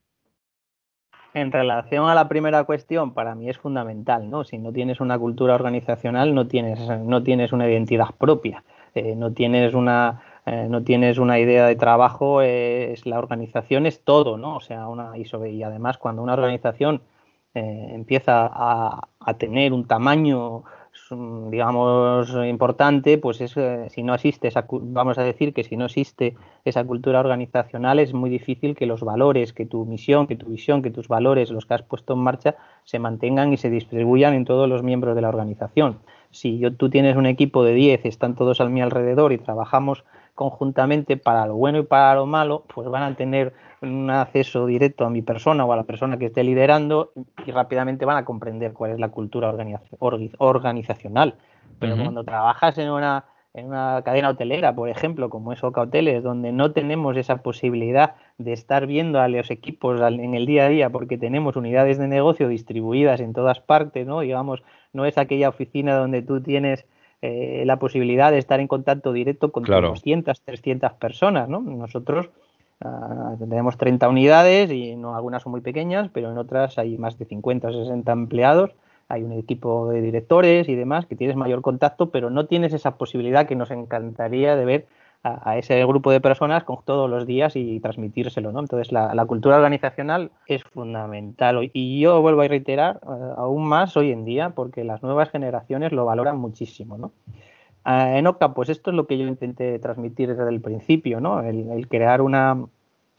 En 1.35 1.52
relación 1.52 2.08
a 2.08 2.14
la 2.14 2.28
primera 2.28 2.64
cuestión, 2.64 3.12
para 3.12 3.35
mí 3.35 3.50
es 3.50 3.58
fundamental, 3.58 4.30
¿no? 4.30 4.44
Si 4.44 4.58
no 4.58 4.73
tienes 4.73 5.00
una 5.00 5.18
cultura 5.18 5.54
organizacional, 5.54 6.35
no 6.35 6.47
tienes, 6.47 6.80
no 7.00 7.23
tienes 7.23 7.52
una 7.52 7.68
identidad 7.68 8.14
propia, 8.18 8.64
eh, 8.94 9.14
no 9.14 9.32
tienes 9.32 9.75
una 9.75 10.23
eh, 10.49 10.66
no 10.70 10.82
tienes 10.82 11.18
una 11.18 11.38
idea 11.38 11.66
de 11.66 11.76
trabajo, 11.76 12.40
es 12.40 13.04
la 13.04 13.18
organización 13.18 13.85
es 13.85 14.02
todo, 14.02 14.38
¿no? 14.38 14.56
O 14.56 14.61
sea, 14.61 14.88
una 14.88 15.12
y, 15.18 15.62
además 15.62 15.99
cuando 15.99 16.23
una 16.23 16.32
organización 16.32 17.02
eh, 17.54 17.88
empieza 17.90 18.49
a, 18.50 19.08
tener 19.38 19.75
un 19.75 19.87
tamaño 19.87 20.64
digamos, 21.11 22.31
importante, 22.47 23.19
pues 23.19 23.41
es, 23.41 23.57
eh, 23.57 23.87
si 23.91 24.03
no 24.03 24.15
existe 24.15 24.49
esa, 24.49 24.67
vamos 24.71 25.19
a 25.19 25.23
decir 25.23 25.53
que 25.53 25.65
si 25.65 25.77
no 25.77 25.87
existe 25.87 26.37
esa 26.65 26.85
cultura 26.85 27.21
organizacional, 27.21 27.99
es 27.99 28.12
muy 28.12 28.31
difícil 28.31 28.75
que 28.75 28.87
los 28.87 29.03
valores, 29.03 29.53
que 29.53 29.67
tu 29.67 29.85
misión, 29.85 30.27
que 30.27 30.37
tu 30.37 30.47
visión, 30.47 30.83
que 30.83 30.91
tus 30.91 31.09
valores, 31.09 31.50
los 31.50 31.67
que 31.67 31.75
has 31.75 31.83
puesto 31.83 32.15
en 32.15 32.21
marcha, 32.21 32.57
se 32.85 32.99
mantengan 32.99 33.53
y 33.53 33.57
se 33.57 33.71
distribuyan 33.71 34.35
en 34.35 34.45
todos 34.45 34.69
los 34.69 34.83
miembros 34.83 35.15
de 35.15 35.23
la 35.23 35.29
organización. 35.29 35.99
Si 36.31 36.59
yo, 36.59 36.75
tú 36.75 36.91
tienes 36.91 37.17
un 37.17 37.27
equipo 37.27 37.65
de 37.65 37.73
10, 37.73 38.05
están 38.05 38.35
todos 38.35 38.61
a 38.61 38.69
mi 38.69 38.83
alrededor 38.83 39.33
y 39.33 39.38
trabajamos 39.38 40.05
conjuntamente 40.38 41.16
para 41.16 41.47
lo 41.47 41.57
bueno 41.57 41.78
y 41.80 41.83
para 41.83 42.14
lo 42.14 42.25
malo, 42.25 42.62
pues 42.73 42.88
van 42.88 43.02
a 43.02 43.16
tener 43.16 43.54
un 43.83 44.09
acceso 44.09 44.66
directo 44.66 45.04
a 45.04 45.11
mi 45.11 45.21
persona 45.21 45.64
o 45.64 45.73
a 45.73 45.76
la 45.76 45.83
persona 45.83 46.16
que 46.16 46.26
esté 46.26 46.45
liderando 46.45 47.11
y 47.45 47.50
rápidamente 47.50 48.04
van 48.04 48.18
a 48.18 48.25
comprender 48.25 48.73
cuál 48.73 48.92
es 48.92 49.00
la 49.00 49.09
cultura 49.09 49.52
organizacional. 50.38 51.35
Pero 51.80 51.97
cuando 51.97 52.23
trabajas 52.23 52.78
en 52.78 52.88
una, 52.88 53.25
en 53.52 53.66
una 53.66 54.00
cadena 54.04 54.28
hotelera, 54.28 54.76
por 54.76 54.88
ejemplo, 54.88 55.28
como 55.28 55.52
es 55.52 55.64
Oca 55.64 55.80
Hoteles, 55.80 56.23
donde 56.23 56.52
no 56.52 56.71
tenemos 56.71 57.16
esa 57.16 57.38
posibilidad 57.38 58.14
de 58.38 58.52
estar 58.52 58.87
viendo 58.87 59.21
a 59.21 59.26
los 59.26 59.50
equipos 59.50 60.00
en 60.00 60.35
el 60.37 60.47
día 60.47 60.66
a 60.66 60.68
día 60.68 60.90
porque 60.90 61.18
tenemos 61.18 61.57
unidades 61.57 61.99
de 61.99 62.07
negocio 62.07 62.47
distribuidas 62.47 63.18
en 63.18 63.33
todas 63.33 63.59
partes, 63.59 64.07
¿no? 64.07 64.21
Digamos, 64.21 64.62
no 64.92 65.04
es 65.04 65.18
aquella 65.18 65.49
oficina 65.49 65.97
donde 65.97 66.23
tú 66.23 66.40
tienes 66.40 66.87
eh, 67.21 67.65
la 67.67 67.79
posibilidad 67.79 68.31
de 68.31 68.39
estar 68.39 68.61
en 68.61 68.69
contacto 68.69 69.13
directo 69.13 69.51
con 69.51 69.65
200, 69.65 70.41
300 70.41 70.93
personas, 70.93 71.49
¿no? 71.49 71.61
Nosotros 71.61 72.31
ah, 72.81 73.35
tenemos 73.39 73.77
30 73.77 74.09
unidades 74.09 74.71
y 74.71 74.95
no 74.95 75.17
algunas 75.17 75.43
son 75.43 75.53
muy 75.53 75.61
pequeñas, 75.61 76.11
pero 76.13 76.31
en 76.31 76.39
otras 76.39 76.79
hay 76.79 76.97
más 76.97 77.19
de 77.19 77.25
50 77.25 77.69
o 77.69 77.73
60 77.73 78.13
empleados. 78.13 78.71
Hay 79.09 79.23
un 79.23 79.33
equipo 79.33 79.89
de 79.89 80.01
directores 80.01 80.69
y 80.69 80.77
demás 80.77 81.07
que 81.07 81.17
tienes 81.17 81.35
mayor 81.35 81.63
contacto, 81.63 82.11
pero 82.11 82.31
no 82.31 82.47
tienes 82.47 82.73
esa 82.73 82.97
posibilidad 82.97 83.47
que 83.47 83.57
nos 83.57 83.71
encantaría 83.71 84.55
de 84.55 84.65
ver 84.65 84.87
a, 85.23 85.59
ese 85.59 85.85
grupo 85.85 86.11
de 86.11 86.21
personas 86.21 86.65
con 86.65 86.79
todos 86.85 87.11
los 87.11 87.27
días 87.27 87.57
y 87.57 87.81
transmitírselo, 87.81 88.53
¿no? 88.53 88.61
Entonces 88.61 88.93
la, 88.93 89.27
cultura 89.27 89.57
organizacional 89.57 90.31
es 90.47 90.63
fundamental 90.63 91.71
y 91.73 92.01
yo 92.01 92.23
vuelvo 92.23 92.43
a 92.43 92.49
reiterar 92.49 93.01
eh, 93.03 93.33
aún 93.37 93.67
más 93.67 93.97
hoy 93.97 94.13
en 94.13 94.25
día 94.25 94.51
porque 94.51 94.85
las 94.85 95.03
nuevas 95.03 95.31
generaciones 95.31 95.93
lo 95.93 96.05
valoran 96.05 96.39
muchísimo, 96.39 96.97
¿no? 96.97 97.13
en 97.85 98.27
OCA, 98.27 98.53
pues 98.53 98.69
esto 98.69 98.91
es 98.91 98.97
lo 98.97 99.07
que 99.07 99.17
yo 99.17 99.27
intenté 99.27 99.79
transmitir 99.79 100.29
desde 100.29 100.51
el 100.51 100.61
principio, 100.61 101.21
¿no? 101.21 101.41
El, 101.41 101.89
crear 101.89 102.21
una, 102.21 102.67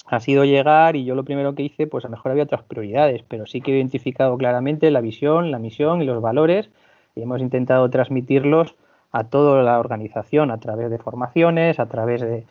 ha 0.05 0.19
sido 0.19 0.45
llegar 0.45 0.95
y 0.95 1.05
yo 1.05 1.15
lo 1.15 1.23
primero 1.23 1.55
que 1.55 1.63
hice, 1.63 1.87
pues 1.87 2.05
a 2.05 2.07
lo 2.07 2.11
mejor 2.11 2.31
había 2.31 2.43
otras 2.43 2.61
prioridades, 2.61 3.23
pero 3.27 3.47
sí 3.47 3.61
que 3.61 3.71
he 3.71 3.77
identificado 3.77 4.37
claramente 4.37 4.91
la 4.91 5.01
visión, 5.01 5.49
la 5.49 5.57
misión 5.57 6.03
y 6.03 6.05
los 6.05 6.21
valores 6.21 6.69
y 7.15 7.23
hemos 7.23 7.41
intentado 7.41 7.89
transmitirlos 7.89 8.75
a 9.11 9.23
toda 9.23 9.63
la 9.63 9.79
organización 9.79 10.51
a 10.51 10.59
través 10.59 10.89
de 10.89 10.97
formaciones, 10.97 11.79
a 11.79 11.87
través 11.87 12.21
de, 12.21 12.45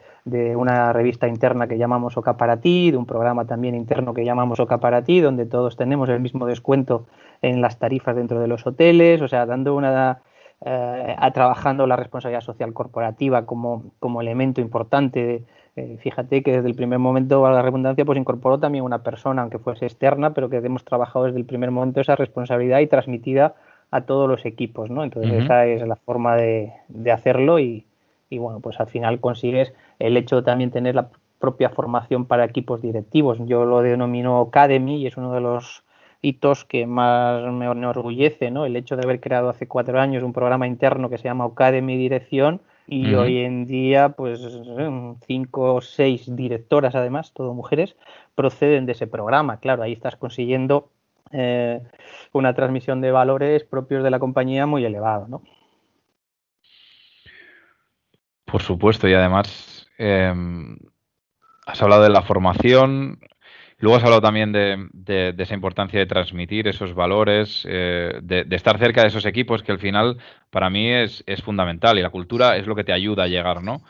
una 0.57 0.93
revista 0.93 1.27
interna 1.27 1.69
que 1.69 1.79
llamamos 1.79 2.19
Oca 2.19 2.37
para 2.37 2.61
ti, 2.61 2.91
de 2.91 2.99
un 2.99 3.07
programa 3.07 3.47
también 3.47 3.75
interno 3.75 4.13
que 4.13 4.27
llamamos 4.27 4.61
Oca 4.61 4.79
para 4.79 5.03
ti, 5.03 5.21
donde 5.21 5.47
todos 5.47 5.77
tenemos 5.77 6.09
el 6.11 6.21
mismo 6.21 6.45
descuento 6.45 7.07
en 7.41 7.63
las 7.63 7.79
tarifas 7.79 8.15
dentro 8.15 8.39
de 8.39 8.47
los 8.47 8.67
hoteles, 8.67 9.23
o 9.23 9.29
sea, 9.29 9.47
dando 9.47 9.75
una 9.75 10.21
eh, 10.61 11.15
a 11.17 11.31
trabajando 11.31 11.87
la 11.87 11.95
responsabilidad 11.95 12.41
social 12.41 12.73
corporativa 12.73 13.47
como, 13.47 13.85
como 14.01 14.21
elemento 14.21 14.61
importante. 14.61 15.45
Eh, 15.77 15.97
fíjate 16.01 16.43
que 16.43 16.51
desde 16.51 16.69
el 16.69 16.75
primer 16.75 16.99
momento, 16.99 17.47
a 17.47 17.53
la 17.53 17.63
redundancia, 17.63 18.05
pues 18.05 18.19
incorporó 18.19 18.59
también 18.59 18.83
una 18.85 19.05
persona, 19.05 19.43
aunque 19.43 19.61
fuese 19.61 19.87
externa, 19.87 20.35
pero 20.35 20.51
que 20.51 20.57
hemos 20.57 20.85
trabajado 20.85 21.27
desde 21.27 21.39
el 21.39 21.45
primer 21.45 21.71
momento 21.71 22.01
esa 22.01 22.17
responsabilidad 22.17 22.81
y 22.81 22.89
transmitida 22.89 23.55
a 23.91 24.03
todos 24.03 24.29
los 24.29 24.45
equipos, 24.45 24.91
¿no? 24.91 25.05
Entonces 25.05 25.45
esa 25.45 25.67
es 25.67 25.87
la 25.87 25.97
forma 25.97 26.37
de, 26.37 26.73
hacerlo 27.13 27.59
y, 27.59 27.85
bueno, 28.31 28.61
pues 28.61 28.79
al 28.81 28.89
final 28.89 29.21
consigues 29.21 29.73
el 29.99 30.17
hecho 30.17 30.37
de 30.37 30.43
también 30.43 30.71
tener 30.71 30.95
la 30.95 31.09
propia 31.39 31.71
formación 31.71 32.27
para 32.27 32.45
equipos 32.45 32.83
directivos. 32.83 33.39
Yo 33.47 33.65
lo 33.65 33.81
denomino 33.81 34.41
Academy 34.41 34.97
y 34.97 35.07
es 35.07 35.17
uno 35.17 35.33
de 35.33 35.41
los 35.41 35.85
hitos 36.21 36.65
que 36.65 36.87
más 36.87 37.43
me 37.53 37.67
enorgullece, 37.67 38.51
¿no? 38.51 38.67
El 38.67 38.77
hecho 38.77 38.97
de 38.97 39.05
haber 39.05 39.21
creado 39.21 39.49
hace 39.49 39.69
cuatro 39.69 40.01
años 40.01 40.23
un 40.23 40.33
programa 40.33 40.67
interno 40.67 41.09
que 41.09 41.19
se 41.19 41.25
llama 41.25 41.45
Academy 41.45 41.97
Dirección 41.97 42.61
y 42.91 43.15
hoy 43.15 43.39
en 43.39 43.67
día, 43.67 44.11
pues 44.11 44.41
cinco 45.27 45.75
o 45.75 45.81
seis 45.83 46.35
directoras, 46.35 46.95
además, 46.95 47.33
todo 47.35 47.53
mujeres, 47.53 47.97
proceden 48.35 48.87
de 48.87 48.93
ese 48.93 49.07
programa. 49.07 49.61
Claro, 49.61 49.83
ahí 49.83 49.93
estás 49.93 50.17
consiguiendo 50.17 50.89
eh, 51.33 51.81
una 52.33 52.55
transmisión 52.55 53.01
de 53.01 53.11
valores 53.11 53.65
propios 53.65 54.03
de 54.03 54.11
la 54.11 54.19
compañía 54.19 54.67
muy 54.67 54.85
elevado, 54.85 55.29
¿no? 55.29 55.43
Por 58.45 58.63
supuesto, 58.63 59.09
y 59.09 59.15
además 59.15 59.87
em, 59.99 60.79
has 61.67 61.83
hablado 61.83 62.03
de 62.03 62.09
la 62.09 62.23
formación, 62.23 63.21
luego 63.79 63.97
has 63.97 64.05
hablado 64.05 64.23
también 64.23 64.53
de, 64.53 65.35
esa 65.37 65.55
importancia 65.55 65.99
de 65.99 66.07
transmitir 66.07 66.67
esos 66.67 66.95
valores, 66.95 67.67
eh, 67.69 68.19
de, 68.23 68.47
estar 68.51 68.79
cerca 68.79 69.03
de 69.03 69.09
esos 69.09 69.27
equipos, 69.27 69.63
que 69.63 69.73
al 69.73 69.79
final 69.79 70.17
para 70.51 70.71
mí 70.71 70.91
es, 70.91 71.23
es, 71.27 71.43
fundamental 71.43 71.99
y 71.99 72.03
la 72.03 72.11
cultura 72.11 72.57
es 72.57 72.67
lo 72.67 72.75
que 72.75 72.85
te 72.85 72.93
ayuda 72.95 73.25
a 73.25 73.29
llegar, 73.29 73.63
¿no? 73.63 73.83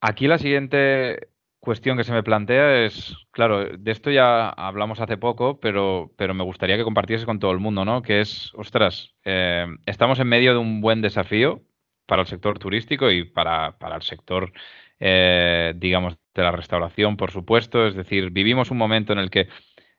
Aquí 0.00 0.26
la 0.26 0.38
siguiente 0.38 1.28
cuestión 1.66 1.96
que 1.96 2.04
se 2.04 2.12
me 2.12 2.22
plantea 2.22 2.84
es, 2.84 3.16
claro, 3.32 3.76
de 3.76 3.90
esto 3.90 4.12
ya 4.12 4.48
hablamos 4.50 5.00
hace 5.00 5.18
poco, 5.18 5.58
pero, 5.58 6.12
pero 6.16 6.32
me 6.32 6.44
gustaría 6.44 6.76
que 6.76 6.84
compartiese 6.84 7.26
con 7.26 7.40
todo 7.40 7.50
el 7.50 7.58
mundo, 7.58 7.84
¿no? 7.84 8.02
Que 8.02 8.20
es, 8.20 8.52
ostras, 8.54 9.16
eh, 9.24 9.66
estamos 9.84 10.20
en 10.20 10.28
medio 10.28 10.52
de 10.52 10.60
un 10.60 10.80
buen 10.80 11.02
desafío 11.02 11.64
para 12.06 12.22
el 12.22 12.28
sector 12.28 12.60
turístico 12.60 13.10
y 13.10 13.24
para, 13.24 13.76
el 13.96 14.02
sector, 14.02 14.52
eh, 15.00 15.74
digamos, 15.76 16.16
de 16.36 16.42
la 16.44 16.52
restauración, 16.52 17.16
por 17.16 17.32
supuesto. 17.32 17.84
Es 17.88 17.96
decir, 17.96 18.30
vivimos 18.30 18.70
un 18.70 18.78
momento 18.78 19.12
en 19.12 19.18
el 19.18 19.30
que 19.30 19.48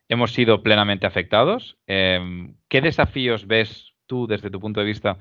hemos 0.07 0.31
sido 0.31 0.63
plenamente 0.63 1.05
afectados. 1.05 1.77
Eh, 1.85 2.47
¿Qué 2.69 2.79
desafíos 2.79 3.45
ves 3.45 3.93
tú 4.05 4.25
desde 4.25 4.49
tu 4.49 4.61
punto 4.61 4.79
de 4.79 4.85
vista 4.85 5.17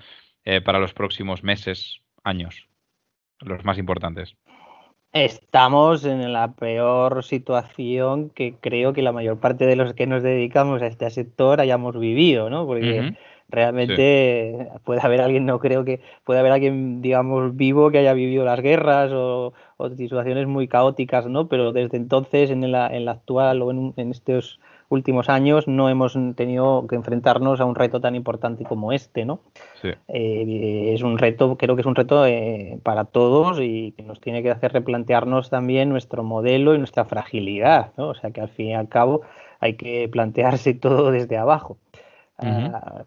para 0.65 0.79
los 0.79 0.95
próximos 0.95 1.43
meses, 1.43 2.03
años, 2.23 2.69
los 3.41 3.65
más 3.65 3.79
importantes? 3.79 4.37
Estamos 5.17 6.05
en 6.05 6.31
la 6.31 6.53
peor 6.53 7.25
situación 7.25 8.29
que 8.29 8.55
creo 8.61 8.93
que 8.93 9.01
la 9.01 9.13
mayor 9.13 9.41
parte 9.41 9.65
de 9.65 9.75
los 9.75 9.95
que 9.95 10.07
nos 10.07 10.23
dedicamos 10.23 10.83
a 10.83 10.89
este 10.89 11.09
sector 11.09 11.59
hayamos 11.59 11.99
vivido, 11.99 12.51
¿no? 12.51 12.67
Porque 12.67 13.17
realmente 13.49 14.69
puede 14.85 15.01
haber 15.01 15.23
alguien, 15.23 15.47
no 15.47 15.59
creo 15.59 15.87
que 15.87 16.03
puede 16.25 16.41
haber 16.41 16.53
alguien, 16.53 17.01
digamos, 17.01 17.57
vivo 17.57 17.91
que 17.91 17.97
haya 17.97 18.13
vivido 18.13 18.45
las 18.45 18.61
guerras 18.61 19.11
o, 19.11 19.55
situaciones 19.97 20.47
muy 20.49 20.69
caóticas, 20.69 21.27
¿no? 21.27 21.49
Pero 21.49 21.73
desde 21.73 21.97
entonces, 21.97 22.51
en 22.51 22.71
la, 22.71 22.87
en 22.89 23.07
la 23.07 23.13
actual 23.13 23.63
o 23.63 23.71
en, 23.71 23.95
en 23.97 24.11
estos 24.11 24.61
últimos 24.89 25.29
años 25.29 25.67
no 25.67 25.89
hemos 25.89 26.17
tenido 26.37 26.87
que 26.87 26.97
enfrentarnos 26.97 27.61
a 27.61 27.65
un 27.65 27.75
reto 27.75 28.01
tan 28.01 28.15
importante 28.15 28.65
como 28.65 28.93
este, 28.93 29.25
¿no? 29.25 29.41
Eh, 30.09 30.93
es 30.95 31.03
un 31.03 31.19
reto, 31.19 31.57
creo 31.57 31.75
que 31.75 31.81
es 31.81 31.87
un 31.87 31.95
reto 31.95 32.27
eh, 32.27 32.79
para 32.83 33.05
todos 33.05 33.59
y 33.61 33.93
que 33.93 34.03
nos 34.03 34.21
tiene 34.21 34.43
que 34.43 34.51
hacer 34.51 34.73
replantearnos 34.73 35.51
también 35.51 35.89
nuestro 35.89 36.23
modelo 36.23 36.75
y 36.75 36.79
nuestra 36.79 37.05
fragilidad, 37.05 37.93
¿no? 37.97 38.09
O 38.09 38.15
sea 38.15 38.31
que 38.31 38.41
al 38.41 38.49
fin 38.49 38.69
y 38.69 38.75
al 38.75 38.89
cabo 38.89 39.23
hay 39.61 39.75
que 39.75 40.09
plantearse 40.09 40.75
todo 40.75 41.11
desde 41.11 41.37
abajo. 41.37 41.79
Ah, 42.39 43.05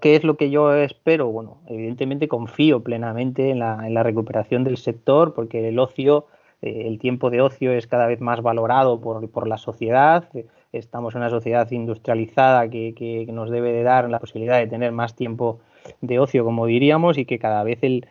¿Qué 0.00 0.16
es 0.16 0.24
lo 0.24 0.36
que 0.36 0.50
yo 0.50 0.74
espero? 0.74 1.28
Bueno, 1.28 1.58
evidentemente 1.68 2.26
confío 2.26 2.82
plenamente 2.82 3.50
en 3.50 3.60
la, 3.60 3.86
en 3.86 3.94
la 3.94 4.02
recuperación 4.02 4.64
del 4.64 4.76
sector 4.76 5.34
porque 5.34 5.68
el 5.68 5.78
ocio, 5.78 6.26
eh, 6.62 6.82
el 6.86 6.98
tiempo 6.98 7.30
de 7.30 7.42
ocio 7.42 7.72
es 7.72 7.86
cada 7.86 8.06
vez 8.06 8.20
más 8.20 8.42
valorado 8.42 9.00
por, 9.00 9.30
por 9.30 9.46
la 9.46 9.56
sociedad 9.56 10.28
estamos 10.72 11.14
en 11.14 11.20
una 11.20 11.30
sociedad 11.30 11.70
industrializada 11.70 12.68
que, 12.68 13.26
nos 13.32 13.50
debe 13.50 13.72
de 13.72 13.82
dar 13.82 14.08
la 14.10 14.18
posibilidad 14.18 14.58
de 14.58 14.66
tener 14.66 14.92
más 14.92 15.14
tiempo 15.14 15.60
de 16.00 16.18
ocio, 16.18 16.44
como 16.44 16.66
diríamos, 16.66 17.16
y 17.18 17.24
que 17.24 17.38
cada 17.38 17.62
vez 17.62 17.78
el, 17.82 18.06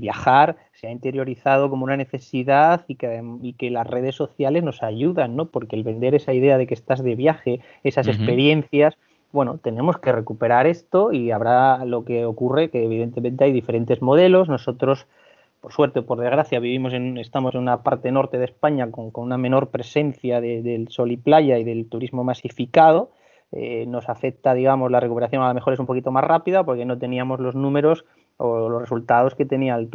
viajar 0.00 0.56
se 0.72 0.88
ha 0.88 0.90
interiorizado 0.90 1.70
como 1.70 1.84
una 1.84 1.96
necesidad 1.96 2.84
y 2.88 2.96
que, 2.96 3.22
y 3.42 3.52
que, 3.54 3.70
las 3.70 3.86
redes 3.86 4.14
sociales 4.14 4.64
nos 4.64 4.82
ayudan, 4.82 5.36
¿no? 5.36 5.46
Porque 5.46 5.76
el 5.76 5.84
vender 5.84 6.14
esa 6.14 6.32
idea 6.32 6.58
de 6.58 6.66
que 6.66 6.74
estás 6.74 7.02
de 7.02 7.14
viaje, 7.14 7.60
esas 7.84 8.08
experiencias, 8.08 8.96
bueno, 9.32 9.58
tenemos 9.58 9.98
que 9.98 10.12
recuperar 10.12 10.66
esto 10.66 11.10
y 11.10 11.30
habrá 11.30 11.84
lo 11.86 12.04
que 12.04 12.26
ocurre, 12.26 12.68
que 12.68 12.84
evidentemente 12.84 13.44
hay 13.44 13.52
diferentes 13.52 14.02
modelos. 14.02 14.48
Nosotros 14.48 15.06
por 15.62 15.72
suerte 15.72 16.00
o 16.00 16.04
por 16.04 16.18
desgracia, 16.18 16.58
vivimos 16.58 16.92
en, 16.92 17.16
estamos 17.18 17.54
en 17.54 17.60
una 17.60 17.84
parte 17.84 18.10
norte 18.10 18.36
de 18.36 18.46
España 18.46 18.90
con, 18.90 19.12
una 19.14 19.38
menor 19.38 19.70
presencia 19.70 20.40
del 20.40 20.88
sol 20.88 21.12
y 21.12 21.16
playa 21.16 21.56
y 21.56 21.64
del 21.64 21.88
turismo 21.88 22.24
masificado. 22.24 23.12
Eh, 23.52 23.86
nos 23.86 24.08
afecta, 24.08 24.54
digamos, 24.54 24.90
la 24.90 24.98
recuperación 24.98 25.40
a 25.40 25.48
lo 25.48 25.54
mejor 25.54 25.72
es 25.72 25.78
un 25.78 25.86
poquito 25.86 26.10
más 26.10 26.24
rápida 26.24 26.64
porque 26.64 26.84
no 26.84 26.98
teníamos 26.98 27.38
los 27.38 27.54
números 27.54 28.04
o 28.38 28.68
los 28.68 28.80
resultados 28.80 29.36
que 29.36 29.44
tenía 29.44 29.76
el, 29.76 29.88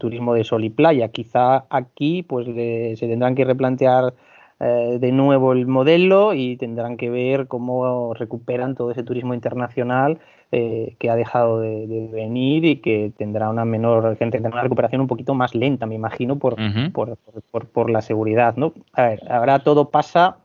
turismo 0.00 0.34
de 0.34 0.42
sol 0.42 0.64
y 0.64 0.70
playa. 0.70 1.08
Quizá 1.08 1.66
aquí 1.70 2.24
pues 2.24 2.46
se 2.46 3.06
tendrán 3.06 3.36
que 3.36 3.44
replantear 3.44 4.14
eh, 4.58 4.98
de 5.00 5.12
nuevo 5.12 5.52
el 5.52 5.68
modelo 5.68 6.34
y 6.34 6.56
tendrán 6.56 6.96
que 6.96 7.08
ver 7.08 7.46
cómo 7.46 8.14
recuperan 8.14 8.74
todo 8.74 8.90
ese 8.90 9.04
turismo 9.04 9.32
internacional 9.32 10.18
eh, 10.56 10.94
que 11.00 11.10
ha 11.10 11.16
dejado 11.16 11.58
de, 11.58 12.08
venir 12.12 12.64
y 12.64 12.76
que 12.76 13.12
tendrá 13.16 13.50
una 13.50 13.64
menor, 13.64 14.16
que 14.16 14.30
tendrá 14.30 14.52
una 14.52 14.62
recuperación 14.62 15.00
un 15.00 15.08
poquito 15.08 15.34
más 15.34 15.52
lenta, 15.52 15.84
me 15.84 15.96
imagino, 15.96 16.38
por, 16.38 16.54
por, 16.92 17.90
la 17.90 18.00
seguridad. 18.02 18.54
¿no? 18.56 18.72
A 18.92 19.02
ver, 19.02 19.32
ahora 19.32 19.64
todo 19.64 19.90
pasa, 19.90 20.36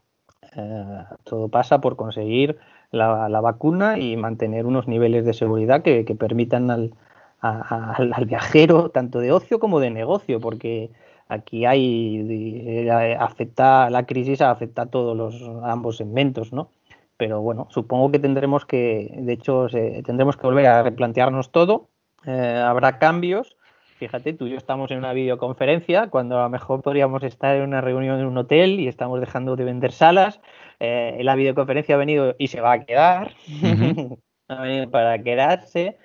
eh, 0.55 1.03
todo 1.25 1.49
pasa 1.49 1.79
por 1.79 1.95
conseguir 1.95 2.57
la, 2.89 3.27
vacuna 3.39 3.99
y 3.99 4.17
mantener 4.17 4.65
unos 4.65 4.87
niveles 4.87 5.25
de 5.25 5.33
seguridad 5.33 5.83
que, 5.83 6.03
permitan 6.17 6.71
al, 6.71 6.95
al, 7.39 8.25
viajero, 8.25 8.89
tanto 8.89 9.19
de 9.19 9.31
ocio 9.31 9.59
como 9.59 9.79
de 9.79 9.91
negocio, 9.91 10.39
porque 10.39 10.89
aquí 11.27 11.65
hay 11.67 12.25
eh, 12.27 12.89
afecta 13.19 13.91
la 13.91 14.07
crisis 14.07 14.41
afecta 14.41 14.81
a 14.81 14.85
todos 14.87 15.15
los 15.15 15.63
ambos 15.63 15.97
segmentos, 15.97 16.51
¿no? 16.51 16.71
Pero 17.19 17.41
bueno, 17.41 17.67
supongo 17.69 18.11
que 18.11 18.19
tendremos 18.19 18.65
que, 18.65 19.13
de 19.13 19.33
hecho, 19.33 19.67
tendremos 20.05 20.37
que 20.37 20.47
volver 20.47 20.67
a 20.67 20.83
replantearnos 20.83 21.51
todo. 21.51 21.89
Eh, 22.25 22.63
habrá 22.65 22.97
cambios. 22.97 23.57
Fíjate, 23.97 24.31
tú 24.31 24.47
y 24.47 24.51
yo 24.51 24.57
estamos 24.57 24.89
en 24.89 24.99
una 24.99 25.11
videoconferencia 25.11 26.09
cuando 26.09 26.39
a 26.39 26.43
lo 26.43 26.49
mejor 26.49 26.81
podríamos 26.81 27.21
estar 27.23 27.57
en 27.57 27.63
una 27.63 27.81
reunión 27.81 28.21
en 28.21 28.25
un 28.25 28.37
hotel 28.37 28.79
y 28.79 28.87
estamos 28.87 29.19
dejando 29.19 29.57
de 29.57 29.65
vender 29.65 29.91
salas. 29.91 30.39
Eh, 30.79 31.19
la 31.21 31.35
videoconferencia 31.35 31.95
ha 31.95 31.97
venido 31.97 32.35
y 32.39 32.47
se 32.47 32.61
va 32.61 32.71
a 32.71 32.85
quedar. 32.85 33.33
ha 34.47 34.61
venido 34.61 34.89
para 34.89 35.21
quedarse. 35.21 35.97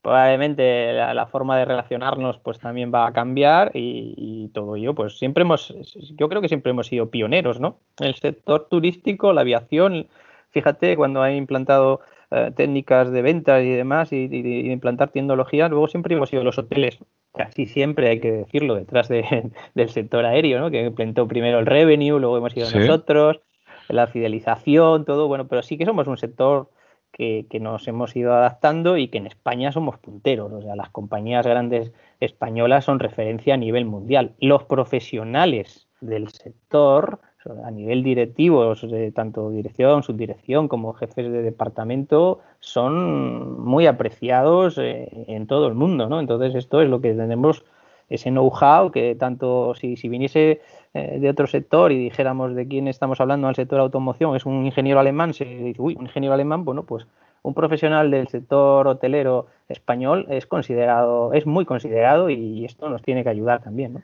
Probablemente 0.00 0.94
la, 0.94 1.26
forma 1.26 1.58
de 1.58 1.66
relacionarnos 1.66 2.38
pues 2.38 2.58
también 2.58 2.90
va 2.94 3.06
a 3.06 3.12
cambiar 3.12 3.72
y, 3.74 4.14
y, 4.16 4.48
todo 4.48 4.74
ello 4.74 4.94
pues 4.94 5.18
siempre 5.18 5.42
hemos, 5.42 5.72
yo 6.16 6.28
creo 6.30 6.40
que 6.40 6.48
siempre 6.48 6.70
hemos 6.70 6.88
sido 6.88 7.10
pioneros, 7.10 7.60
¿no? 7.60 7.78
El 8.00 8.14
sector 8.14 8.68
turístico, 8.68 9.32
la 9.32 9.42
aviación, 9.42 10.08
fíjate, 10.52 10.96
cuando 10.96 11.22
ha 11.22 11.32
implantado 11.32 12.00
eh, 12.30 12.52
técnicas 12.54 13.10
de 13.10 13.22
ventas 13.22 13.62
y 13.62 13.70
demás 13.70 14.12
y, 14.12 14.28
de 14.28 14.72
implantar 14.72 15.10
tecnología, 15.10 15.68
luego 15.68 15.88
siempre 15.88 16.14
hemos 16.14 16.30
sido 16.30 16.44
los 16.44 16.58
hoteles, 16.58 16.98
casi 17.34 17.66
siempre 17.66 18.08
hay 18.08 18.20
que 18.20 18.32
decirlo, 18.32 18.74
detrás 18.74 19.08
del 19.74 19.88
sector 19.88 20.24
aéreo, 20.24 20.60
¿no? 20.60 20.70
que 20.70 20.84
implantó 20.84 21.26
primero 21.26 21.58
el 21.58 21.66
revenue, 21.66 22.18
luego 22.18 22.38
hemos 22.38 22.52
sido 22.52 22.70
nosotros, 22.70 23.40
la 23.88 24.06
fidelización, 24.06 25.04
todo, 25.04 25.28
bueno, 25.28 25.48
pero 25.48 25.62
sí 25.62 25.76
que 25.76 25.84
somos 25.84 26.06
un 26.06 26.16
sector 26.16 26.70
que, 27.10 27.46
que, 27.50 27.60
nos 27.60 27.86
hemos 27.88 28.16
ido 28.16 28.32
adaptando 28.32 28.96
y 28.96 29.08
que 29.08 29.18
en 29.18 29.26
España 29.26 29.70
somos 29.70 29.98
punteros. 29.98 30.50
O 30.50 30.62
sea, 30.62 30.74
las 30.74 30.88
compañías 30.88 31.46
grandes 31.46 31.92
españolas 32.20 32.86
son 32.86 33.00
referencia 33.00 33.52
a 33.52 33.58
nivel 33.58 33.84
mundial. 33.84 34.32
Los 34.40 34.64
profesionales 34.64 35.88
del 36.00 36.28
sector 36.28 37.20
a 37.64 37.70
nivel 37.70 38.02
directivo, 38.02 38.74
tanto 39.14 39.50
dirección, 39.50 40.02
subdirección 40.02 40.68
como 40.68 40.92
jefes 40.92 41.30
de 41.30 41.42
departamento, 41.42 42.40
son 42.60 43.60
muy 43.60 43.86
apreciados 43.86 44.78
eh, 44.78 45.08
en 45.28 45.46
todo 45.46 45.66
el 45.66 45.74
mundo, 45.74 46.08
¿no? 46.08 46.20
Entonces 46.20 46.54
esto 46.54 46.80
es 46.80 46.88
lo 46.88 47.00
que 47.00 47.14
tenemos, 47.14 47.64
ese 48.08 48.30
know-how 48.30 48.90
que 48.90 49.14
tanto 49.14 49.74
si, 49.74 49.96
si 49.96 50.08
viniese 50.08 50.60
eh, 50.94 51.18
de 51.18 51.30
otro 51.30 51.46
sector 51.46 51.92
y 51.92 51.98
dijéramos 51.98 52.54
de 52.54 52.68
quién 52.68 52.88
estamos 52.88 53.20
hablando 53.20 53.48
al 53.48 53.54
sector 53.54 53.80
automoción, 53.80 54.36
es 54.36 54.46
un 54.46 54.64
ingeniero 54.66 55.00
alemán, 55.00 55.34
se 55.34 55.44
dice, 55.44 55.80
uy, 55.80 55.96
un 55.98 56.04
ingeniero 56.04 56.34
alemán, 56.34 56.64
bueno, 56.64 56.84
pues 56.84 57.06
un 57.42 57.54
profesional 57.54 58.10
del 58.10 58.28
sector 58.28 58.86
hotelero 58.86 59.46
español 59.68 60.26
es 60.30 60.46
considerado, 60.46 61.32
es 61.32 61.46
muy 61.46 61.64
considerado 61.64 62.30
y 62.30 62.64
esto 62.64 62.88
nos 62.88 63.02
tiene 63.02 63.24
que 63.24 63.30
ayudar 63.30 63.62
también, 63.62 63.94
¿no? 63.94 64.02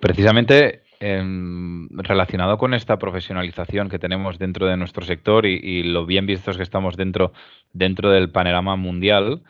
Precisamente 0.00 0.82
Em, 0.98 1.88
relacionado 1.90 2.56
con 2.56 2.72
esta 2.72 2.98
profesionalización 2.98 3.90
que 3.90 3.98
tenemos 3.98 4.38
dentro 4.38 4.66
de 4.66 4.78
nuestro 4.78 5.04
sector 5.04 5.44
y, 5.44 5.82
lo 5.82 6.06
bien 6.06 6.26
vistos 6.26 6.56
que 6.56 6.62
estamos 6.62 6.96
dentro, 6.96 7.32
dentro 7.72 8.10
del 8.10 8.30
panorama 8.30 8.76
mundial, 8.76 9.42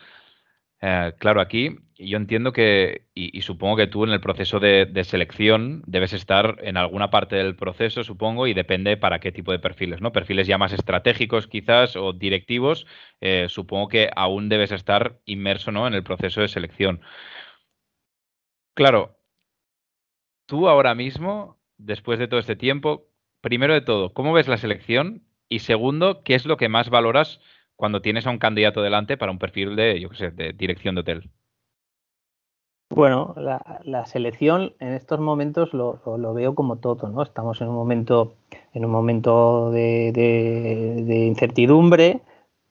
eh, 0.81 1.13
claro, 1.19 1.41
aquí 1.41 1.77
yo 1.97 2.17
entiendo 2.17 2.53
que, 2.53 3.05
y, 3.15 3.41
supongo 3.41 3.77
que 3.77 3.87
tú 3.87 4.03
en 4.03 4.11
el 4.11 4.21
proceso 4.21 4.59
de, 4.59 5.03
selección 5.03 5.83
debes 5.87 6.13
estar 6.13 6.57
en 6.61 6.77
alguna 6.77 7.09
parte 7.09 7.37
del 7.37 7.55
proceso, 7.55 8.03
supongo, 8.03 8.47
y 8.47 8.53
depende 8.53 8.97
para 8.97 9.19
qué 9.19 9.31
tipo 9.31 9.51
de 9.51 9.59
perfiles, 9.59 10.01
¿no? 10.01 10.11
Perfiles 10.11 10.47
ya 10.47 10.57
más 10.57 10.73
estratégicos 10.73 11.47
quizás 11.47 11.95
o 11.95 12.13
directivos, 12.13 12.85
eh, 13.21 13.47
supongo 13.49 13.87
que 13.87 14.09
aún 14.15 14.49
debes 14.49 14.71
estar 14.71 15.19
inmerso, 15.25 15.71
¿no? 15.71 15.87
En 15.87 15.93
el 15.93 16.03
proceso 16.03 16.41
de 16.41 16.47
selección. 16.49 17.01
Claro, 18.75 19.16
tú 20.47 20.67
ahora 20.67 20.95
mismo, 20.95 21.57
después 21.77 22.17
de 22.17 22.27
todo 22.27 22.39
este 22.39 22.55
tiempo, 22.55 23.05
primero 23.41 23.73
de 23.73 23.81
todo, 23.81 24.13
¿cómo 24.13 24.33
ves 24.33 24.47
la 24.47 24.57
selección? 24.57 25.23
Y 25.49 25.59
segundo, 25.59 26.23
¿qué 26.23 26.33
es 26.33 26.45
lo 26.45 26.57
que 26.57 26.69
más 26.69 26.89
valoras 26.89 27.39
cuando 27.75 28.01
tienes 28.01 28.25
a 28.25 28.31
un 28.31 28.39
candidato 28.39 28.81
delante 28.81 29.17
para 29.17 29.31
un 29.31 29.39
perfil 29.39 29.75
de, 29.75 29.99
yo 29.99 30.09
qué 30.09 30.17
sé, 30.17 30.31
de 30.31 30.53
dirección 30.53 30.95
de 30.95 31.01
hotel? 31.01 31.29
Bueno, 32.89 33.35
la, 33.37 34.05
selección 34.05 34.73
en 34.79 34.93
estos 34.93 35.19
momentos 35.19 35.73
lo, 35.73 35.99
veo 36.33 36.55
como 36.55 36.77
todo, 36.77 37.09
¿no? 37.09 37.21
Estamos 37.21 37.59
en 37.61 37.67
un 37.67 37.75
momento, 37.75 38.33
en 38.73 38.85
un 38.85 38.91
momento 38.91 39.71
de, 39.71 41.25
incertidumbre, 41.27 42.21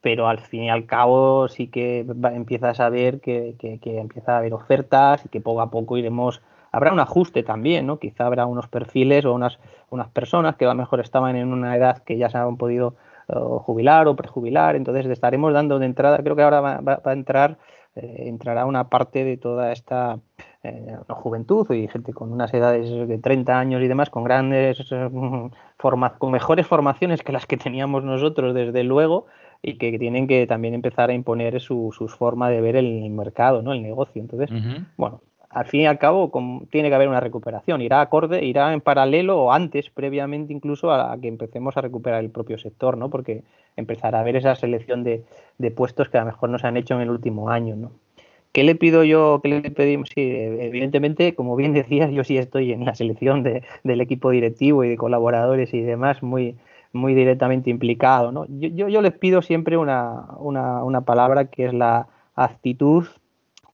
pero 0.00 0.26
al 0.26 0.40
fin 0.40 0.64
y 0.64 0.70
al 0.70 0.86
cabo 0.86 1.48
sí 1.48 1.68
que 1.68 2.06
empiezas 2.34 2.80
a 2.80 2.88
ver 2.88 3.20
que, 3.20 3.56
empieza 3.84 4.34
a 4.34 4.38
haber 4.38 4.54
ofertas 4.54 5.24
y 5.26 5.28
que 5.28 5.40
poco 5.42 5.60
a 5.60 5.70
poco 5.70 5.98
iremos 5.98 6.40
habrá 6.76 6.92
un 6.92 7.00
ajuste 7.00 7.42
también, 7.42 7.86
¿no? 7.86 7.98
Quizá 7.98 8.26
habrá 8.26 8.46
unos 8.46 8.68
perfiles 8.68 9.24
o 9.24 9.32
unas, 9.32 9.58
unas 9.90 10.08
personas 10.08 10.56
que 10.56 10.64
a 10.64 10.68
lo 10.68 10.74
mejor 10.74 11.00
estaban 11.00 11.36
en 11.36 11.52
una 11.52 11.76
edad 11.76 12.02
que 12.04 12.16
ya 12.18 12.28
se 12.28 12.38
han 12.38 12.56
podido 12.56 12.94
eh, 13.28 13.34
jubilar 13.34 14.08
o 14.08 14.16
prejubilar, 14.16 14.76
entonces 14.76 15.06
estaremos 15.06 15.52
dando 15.52 15.78
de 15.78 15.86
entrada, 15.86 16.18
creo 16.18 16.36
que 16.36 16.42
ahora 16.42 16.60
va 16.60 17.00
a 17.04 17.12
entrar 17.12 17.58
eh, 17.96 18.28
entrará 18.28 18.66
una 18.66 18.90
parte 18.90 19.24
de 19.24 19.38
toda 19.38 19.72
esta 19.72 20.20
eh, 20.62 20.98
juventud 21.08 21.66
y 21.72 21.88
gente 21.88 22.12
con 22.12 22.30
unas 22.30 22.52
edades 22.52 22.90
de 23.08 23.18
30 23.18 23.58
años 23.58 23.82
y 23.82 23.88
demás, 23.88 24.10
con 24.10 24.22
grandes 24.22 24.84
eh, 24.92 25.10
con 26.18 26.30
mejores 26.30 26.66
formaciones 26.66 27.22
que 27.22 27.32
las 27.32 27.46
que 27.46 27.56
teníamos 27.56 28.04
nosotros, 28.04 28.54
desde 28.54 28.84
luego, 28.84 29.26
y 29.62 29.78
que 29.78 29.98
tienen 29.98 30.26
que 30.26 30.46
también 30.46 30.74
empezar 30.74 31.08
a 31.08 31.14
imponer 31.14 31.58
su, 31.58 31.90
sus 31.96 32.14
forma 32.14 32.50
de 32.50 32.60
ver 32.60 32.76
el 32.76 33.08
mercado, 33.08 33.62
¿no? 33.62 33.72
el 33.72 33.82
negocio. 33.82 34.20
Entonces, 34.20 34.50
bueno, 34.98 35.22
al 35.56 35.64
fin 35.64 35.80
y 35.80 35.86
al 35.86 35.98
cabo 35.98 36.30
tiene 36.68 36.90
que 36.90 36.94
haber 36.94 37.08
una 37.08 37.20
recuperación, 37.20 37.80
irá 37.80 38.02
acorde, 38.02 38.44
irá 38.44 38.74
en 38.74 38.82
paralelo 38.82 39.38
o 39.38 39.52
antes, 39.52 39.88
previamente 39.88 40.52
incluso 40.52 40.92
a, 40.92 41.18
que 41.18 41.28
empecemos 41.28 41.78
a 41.78 41.80
recuperar 41.80 42.22
el 42.22 42.28
propio 42.28 42.58
sector, 42.58 42.98
¿no? 42.98 43.08
Porque 43.08 43.42
empezará 43.74 44.18
a 44.18 44.20
haber 44.20 44.36
esa 44.36 44.54
selección 44.54 45.02
de, 45.02 45.24
puestos 45.74 46.10
que 46.10 46.18
a 46.18 46.20
lo 46.20 46.26
mejor 46.26 46.50
no 46.50 46.58
se 46.58 46.66
han 46.66 46.76
hecho 46.76 46.92
en 46.96 47.00
el 47.00 47.08
último 47.08 47.48
año, 47.48 47.74
¿no? 47.74 47.92
¿Qué 48.52 48.64
le 48.64 48.74
pido 48.74 49.02
yo? 49.02 49.40
¿Qué 49.42 49.48
le 49.48 49.70
pedimos? 49.70 50.10
Sí, 50.14 50.30
evidentemente, 50.30 51.34
como 51.34 51.56
bien 51.56 51.72
decías, 51.72 52.10
yo 52.10 52.22
sí 52.22 52.36
estoy 52.36 52.72
en 52.72 52.84
la 52.84 52.94
selección 52.94 53.42
del 53.42 54.00
equipo 54.02 54.28
directivo 54.28 54.84
y 54.84 54.90
de 54.90 54.98
colaboradores 54.98 55.72
y 55.72 55.80
demás 55.80 56.22
muy, 56.22 56.56
muy 56.92 57.14
directamente 57.14 57.70
implicado, 57.70 58.30
¿no? 58.30 58.44
Yo, 58.50 58.88
yo, 58.90 59.00
les 59.00 59.14
pido 59.14 59.40
siempre 59.40 59.78
una 59.78 61.00
palabra 61.06 61.46
que 61.46 61.64
es 61.64 61.72
la 61.72 62.08
actitud 62.34 63.06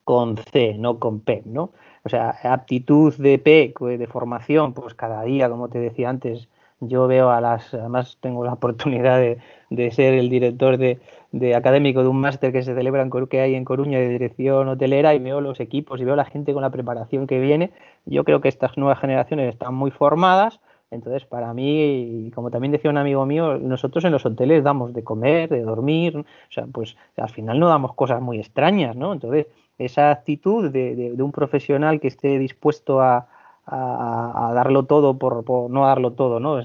con 0.05 0.37
C, 0.37 0.75
no 0.79 0.99
con 0.99 1.21
P, 1.21 1.43
¿no? 1.47 1.73
O 2.05 2.09
sea, 2.09 2.31
aptitud 2.43 3.15
de 3.17 3.39
P, 3.39 3.75
de 3.81 4.07
formación, 4.07 4.73
pues 4.73 4.95
cada 4.95 5.23
día, 5.23 5.49
como 5.49 5.69
te 5.69 5.79
decía 5.79 6.09
antes, 6.09 6.49
yo 6.81 7.07
veo 7.07 7.31
a 7.31 7.41
las, 7.41 7.73
además 7.75 8.19
tengo 8.21 8.45
la 8.45 8.53
oportunidad 8.55 9.19
de, 9.19 9.91
ser 9.93 10.15
el 10.15 10.29
director 10.29 10.77
de, 10.79 11.55
académico 11.55 12.03
de 12.03 12.09
un 12.09 12.21
máster 12.21 12.53
que 12.53 12.63
se 12.63 12.75
celebra 12.75 13.03
en 13.03 13.11
que 13.29 13.41
hay 13.41 13.55
en 13.55 13.65
Coruña 13.65 13.99
de 13.99 14.09
dirección 14.09 14.69
hotelera 14.69 15.15
y 15.15 15.19
veo 15.19 15.41
los 15.41 15.61
equipos 15.61 16.01
y 16.01 16.05
veo 16.05 16.17
la 16.17 16.25
gente 16.25 16.53
con 16.53 16.63
la 16.63 16.71
preparación 16.71 17.27
que 17.27 17.39
viene. 17.39 17.71
Yo 18.05 18.25
creo 18.25 18.41
que 18.41 18.49
estas 18.49 18.77
nuevas 18.77 18.99
generaciones 18.99 19.53
están 19.53 19.75
muy 19.75 19.91
formadas. 19.91 20.61
Entonces, 20.91 21.25
para 21.25 21.55
mí, 21.55 22.31
como 22.35 22.51
también 22.51 22.71
decía 22.71 22.91
un 22.91 22.99
amigo 22.99 23.25
mío, 23.25 23.57
nosotros 23.57 24.05
en 24.05 24.13
los 24.13 24.27
hoteles 24.27 24.63
damos 24.63 24.93
de 24.93 25.03
comer, 25.03 25.49
de 25.49 25.63
dormir, 25.63 26.19
o 26.19 26.25
sea, 26.51 26.67
pues 26.67 26.99
al 27.17 27.31
final 27.31 27.59
no 27.59 27.69
damos 27.69 27.95
cosas 27.95 28.21
muy 28.21 28.39
extrañas, 28.39 28.95
¿no? 28.95 29.15
Entonces, 29.15 29.47
esa 29.79 30.11
actitud 30.11 30.71
de, 30.71 31.15
un 31.19 31.33
profesional 31.33 32.01
que 32.01 32.09
esté 32.09 32.39
dispuesto 32.39 33.01
a, 33.01 33.29
darlo 33.67 34.85
todo 34.87 35.19
por, 35.19 35.45
no 35.71 35.87
darlo 35.87 36.13
todo, 36.13 36.41
¿no? 36.41 36.57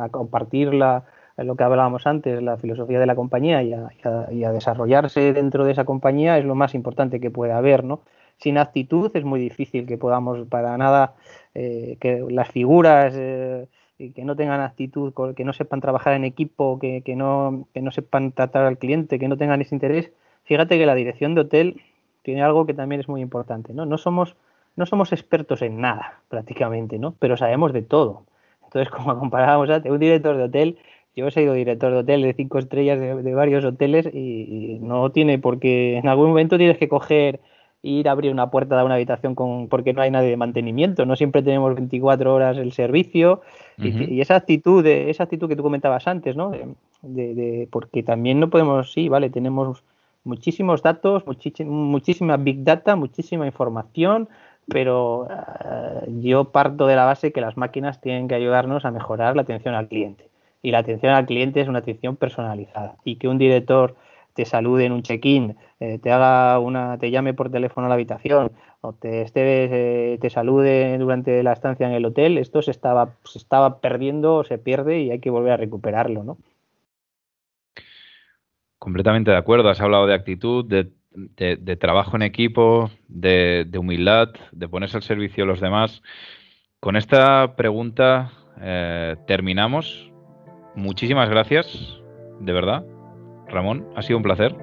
a 0.00 0.08
compartir 0.08 0.72
lo 0.72 1.56
que 1.56 1.64
hablábamos 1.64 2.06
antes, 2.06 2.42
la 2.42 2.56
filosofía 2.56 2.98
de 2.98 3.06
la 3.06 3.14
compañía 3.14 3.62
y 3.62 3.72
a, 3.72 4.52
desarrollarse 4.52 5.32
dentro 5.32 5.64
de 5.64 5.72
esa 5.72 5.84
compañía 5.84 6.38
es 6.38 6.44
lo 6.44 6.54
más 6.54 6.74
importante 6.74 7.20
que 7.20 7.30
puede 7.30 7.52
haber, 7.52 7.84
¿no? 7.84 8.00
Sin 8.38 8.56
actitud 8.56 9.10
es 9.14 9.24
muy 9.24 9.40
difícil 9.40 9.86
que 9.86 9.98
podamos 9.98 10.46
para 10.46 10.78
nada 10.78 11.14
eh, 11.54 11.96
que 12.00 12.24
las 12.30 12.48
figuras 12.48 13.12
eh, 13.16 13.66
que 13.98 14.24
no 14.24 14.36
tengan 14.36 14.60
actitud, 14.60 15.12
que 15.34 15.44
no 15.44 15.52
sepan 15.52 15.80
trabajar 15.80 16.14
en 16.14 16.24
equipo, 16.24 16.78
que, 16.78 17.02
que, 17.02 17.16
no, 17.16 17.66
que 17.74 17.82
no 17.82 17.90
sepan 17.90 18.30
tratar 18.30 18.64
al 18.64 18.78
cliente, 18.78 19.18
que 19.18 19.26
no 19.26 19.36
tengan 19.36 19.60
ese 19.60 19.74
interés. 19.74 20.12
Fíjate 20.44 20.78
que 20.78 20.86
la 20.86 20.94
dirección 20.94 21.34
de 21.34 21.40
hotel 21.42 21.82
tiene 22.28 22.42
algo 22.42 22.66
que 22.66 22.74
también 22.74 23.00
es 23.00 23.08
muy 23.08 23.22
importante, 23.22 23.72
¿no? 23.72 23.86
No 23.86 23.96
somos, 23.96 24.36
no 24.76 24.84
somos 24.84 25.12
expertos 25.12 25.62
en 25.62 25.80
nada, 25.80 26.20
prácticamente, 26.28 26.98
¿no? 26.98 27.14
Pero 27.18 27.38
sabemos 27.38 27.72
de 27.72 27.80
todo. 27.80 28.24
Entonces, 28.64 28.90
como 28.94 29.18
comparábamos 29.18 29.70
a 29.70 29.80
un 29.86 29.98
director 29.98 30.36
de 30.36 30.42
hotel, 30.42 30.78
yo 31.16 31.26
he 31.26 31.30
sido 31.30 31.54
director 31.54 31.90
de 31.90 32.00
hotel 32.00 32.20
de 32.20 32.34
cinco 32.34 32.58
estrellas 32.58 33.00
de, 33.00 33.34
varios 33.34 33.64
hoteles 33.64 34.10
y, 34.12 34.78
no 34.82 35.10
tiene 35.10 35.38
porque 35.38 35.96
en 35.96 36.06
algún 36.06 36.28
momento 36.28 36.58
tienes 36.58 36.76
que 36.76 36.86
coger 36.86 37.40
ir 37.80 38.10
a 38.10 38.12
abrir 38.12 38.30
una 38.30 38.50
puerta 38.50 38.76
de 38.76 38.84
una 38.84 38.96
habitación 38.96 39.34
con 39.34 39.68
porque 39.68 39.94
no 39.94 40.02
hay 40.02 40.10
nadie 40.10 40.28
de 40.28 40.36
mantenimiento, 40.36 41.06
no 41.06 41.16
siempre 41.16 41.42
tenemos 41.42 41.76
24 41.76 42.34
horas 42.34 42.58
el 42.58 42.72
servicio 42.72 43.40
y, 43.78 44.20
esa 44.20 44.36
actitud, 44.36 44.84
esa 44.84 45.22
actitud 45.22 45.48
que 45.48 45.56
tú 45.56 45.62
comentabas 45.62 46.06
antes, 46.06 46.36
¿no? 46.36 46.52
de, 47.00 47.68
porque 47.70 48.02
también 48.02 48.38
no 48.38 48.50
podemos, 48.50 48.92
sí, 48.92 49.08
vale, 49.08 49.30
tenemos 49.30 49.82
muchísimos 50.24 50.82
datos, 50.82 51.24
muchísima 51.26 52.36
big 52.36 52.64
data, 52.64 52.96
muchísima 52.96 53.46
información, 53.46 54.28
pero 54.68 55.26
eh, 55.30 56.08
yo 56.20 56.52
parto 56.52 56.86
de 56.86 56.96
la 56.96 57.04
base 57.04 57.32
que 57.32 57.40
las 57.40 57.56
máquinas 57.56 58.00
tienen 58.00 58.28
que 58.28 58.34
ayudarnos 58.34 58.84
a 58.84 58.90
mejorar 58.90 59.36
la 59.36 59.42
atención 59.42 59.74
al 59.74 59.88
cliente. 59.88 60.28
Y 60.62 60.72
la 60.72 60.78
atención 60.78 61.14
al 61.14 61.26
cliente 61.26 61.60
es 61.60 61.68
una 61.68 61.78
atención 61.78 62.16
personalizada. 62.16 62.96
Y 63.04 63.16
que 63.16 63.28
un 63.28 63.38
director 63.38 63.96
te 64.34 64.44
salude 64.44 64.84
en 64.84 64.92
un 64.92 65.02
check-in, 65.02 65.56
eh, 65.80 65.98
te 65.98 66.12
haga 66.12 66.58
una, 66.60 66.98
te 66.98 67.10
llame 67.10 67.34
por 67.34 67.50
teléfono 67.50 67.86
a 67.86 67.88
la 67.88 67.94
habitación 67.94 68.52
o 68.80 68.92
te 68.92 69.22
esté, 69.22 70.12
eh, 70.12 70.18
te 70.18 70.30
salude 70.30 70.96
durante 70.98 71.42
la 71.42 71.52
estancia 71.52 71.88
en 71.88 71.92
el 71.92 72.04
hotel, 72.04 72.38
esto 72.38 72.62
se 72.62 72.70
estaba, 72.70 73.16
se 73.24 73.38
estaba 73.38 73.80
perdiendo, 73.80 74.44
se 74.44 74.58
pierde 74.58 75.00
y 75.00 75.10
hay 75.10 75.18
que 75.18 75.30
volver 75.30 75.52
a 75.52 75.56
recuperarlo, 75.56 76.22
¿no? 76.22 76.38
Completamente 78.78 79.30
de 79.30 79.36
acuerdo. 79.36 79.68
Has 79.68 79.80
hablado 79.80 80.06
de 80.06 80.14
actitud, 80.14 80.64
de, 80.64 81.76
trabajo 81.76 82.16
en 82.16 82.22
equipo, 82.22 82.90
de, 83.08 83.68
humildad, 83.78 84.28
de 84.52 84.68
ponerse 84.68 84.96
al 84.96 85.02
servicio 85.02 85.44
de 85.44 85.48
los 85.48 85.60
demás. 85.60 86.02
Con 86.80 86.96
esta 86.96 87.56
pregunta 87.56 88.30
eh, 88.60 89.16
terminamos. 89.26 90.12
Muchísimas 90.76 91.28
gracias, 91.28 92.00
de 92.40 92.52
verdad. 92.52 92.84
Ramón, 93.48 93.86
ha 93.96 94.02
sido 94.02 94.18
un 94.18 94.22
placer. 94.22 94.54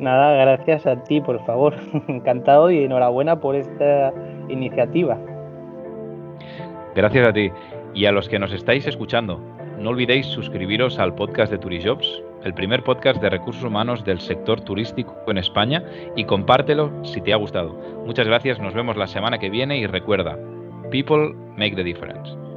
Nada, 0.00 0.32
gracias 0.32 0.86
a 0.86 1.04
ti, 1.04 1.20
por 1.20 1.44
favor. 1.46 1.76
Encantado 2.08 2.70
y 2.70 2.84
enhorabuena 2.84 3.38
por 3.38 3.54
esta 3.54 4.12
iniciativa. 4.48 5.16
Gracias 6.96 7.28
a 7.28 7.32
ti. 7.32 7.52
Y 7.94 8.06
a 8.06 8.12
los 8.12 8.28
que 8.28 8.38
nos 8.38 8.52
estáis 8.52 8.86
escuchando, 8.86 9.38
no 9.78 9.90
olvidéis 9.90 10.26
suscribiros 10.26 10.98
al 10.98 11.14
podcast 11.14 11.52
de 11.52 11.58
Turijobs 11.58 12.22
el 12.44 12.54
primer 12.54 12.82
podcast 12.82 13.20
de 13.20 13.30
recursos 13.30 13.64
humanos 13.64 14.04
del 14.04 14.20
sector 14.20 14.60
turístico 14.60 15.16
en 15.26 15.38
España 15.38 15.84
y 16.16 16.24
compártelo 16.24 16.92
si 17.04 17.20
te 17.20 17.32
ha 17.32 17.36
gustado. 17.36 17.72
Muchas 18.06 18.26
gracias, 18.26 18.58
nos 18.58 18.74
vemos 18.74 18.96
la 18.96 19.06
semana 19.06 19.38
que 19.38 19.50
viene 19.50 19.78
y 19.78 19.86
recuerda, 19.86 20.38
people 20.90 21.34
make 21.56 21.76
the 21.76 21.84
difference. 21.84 22.49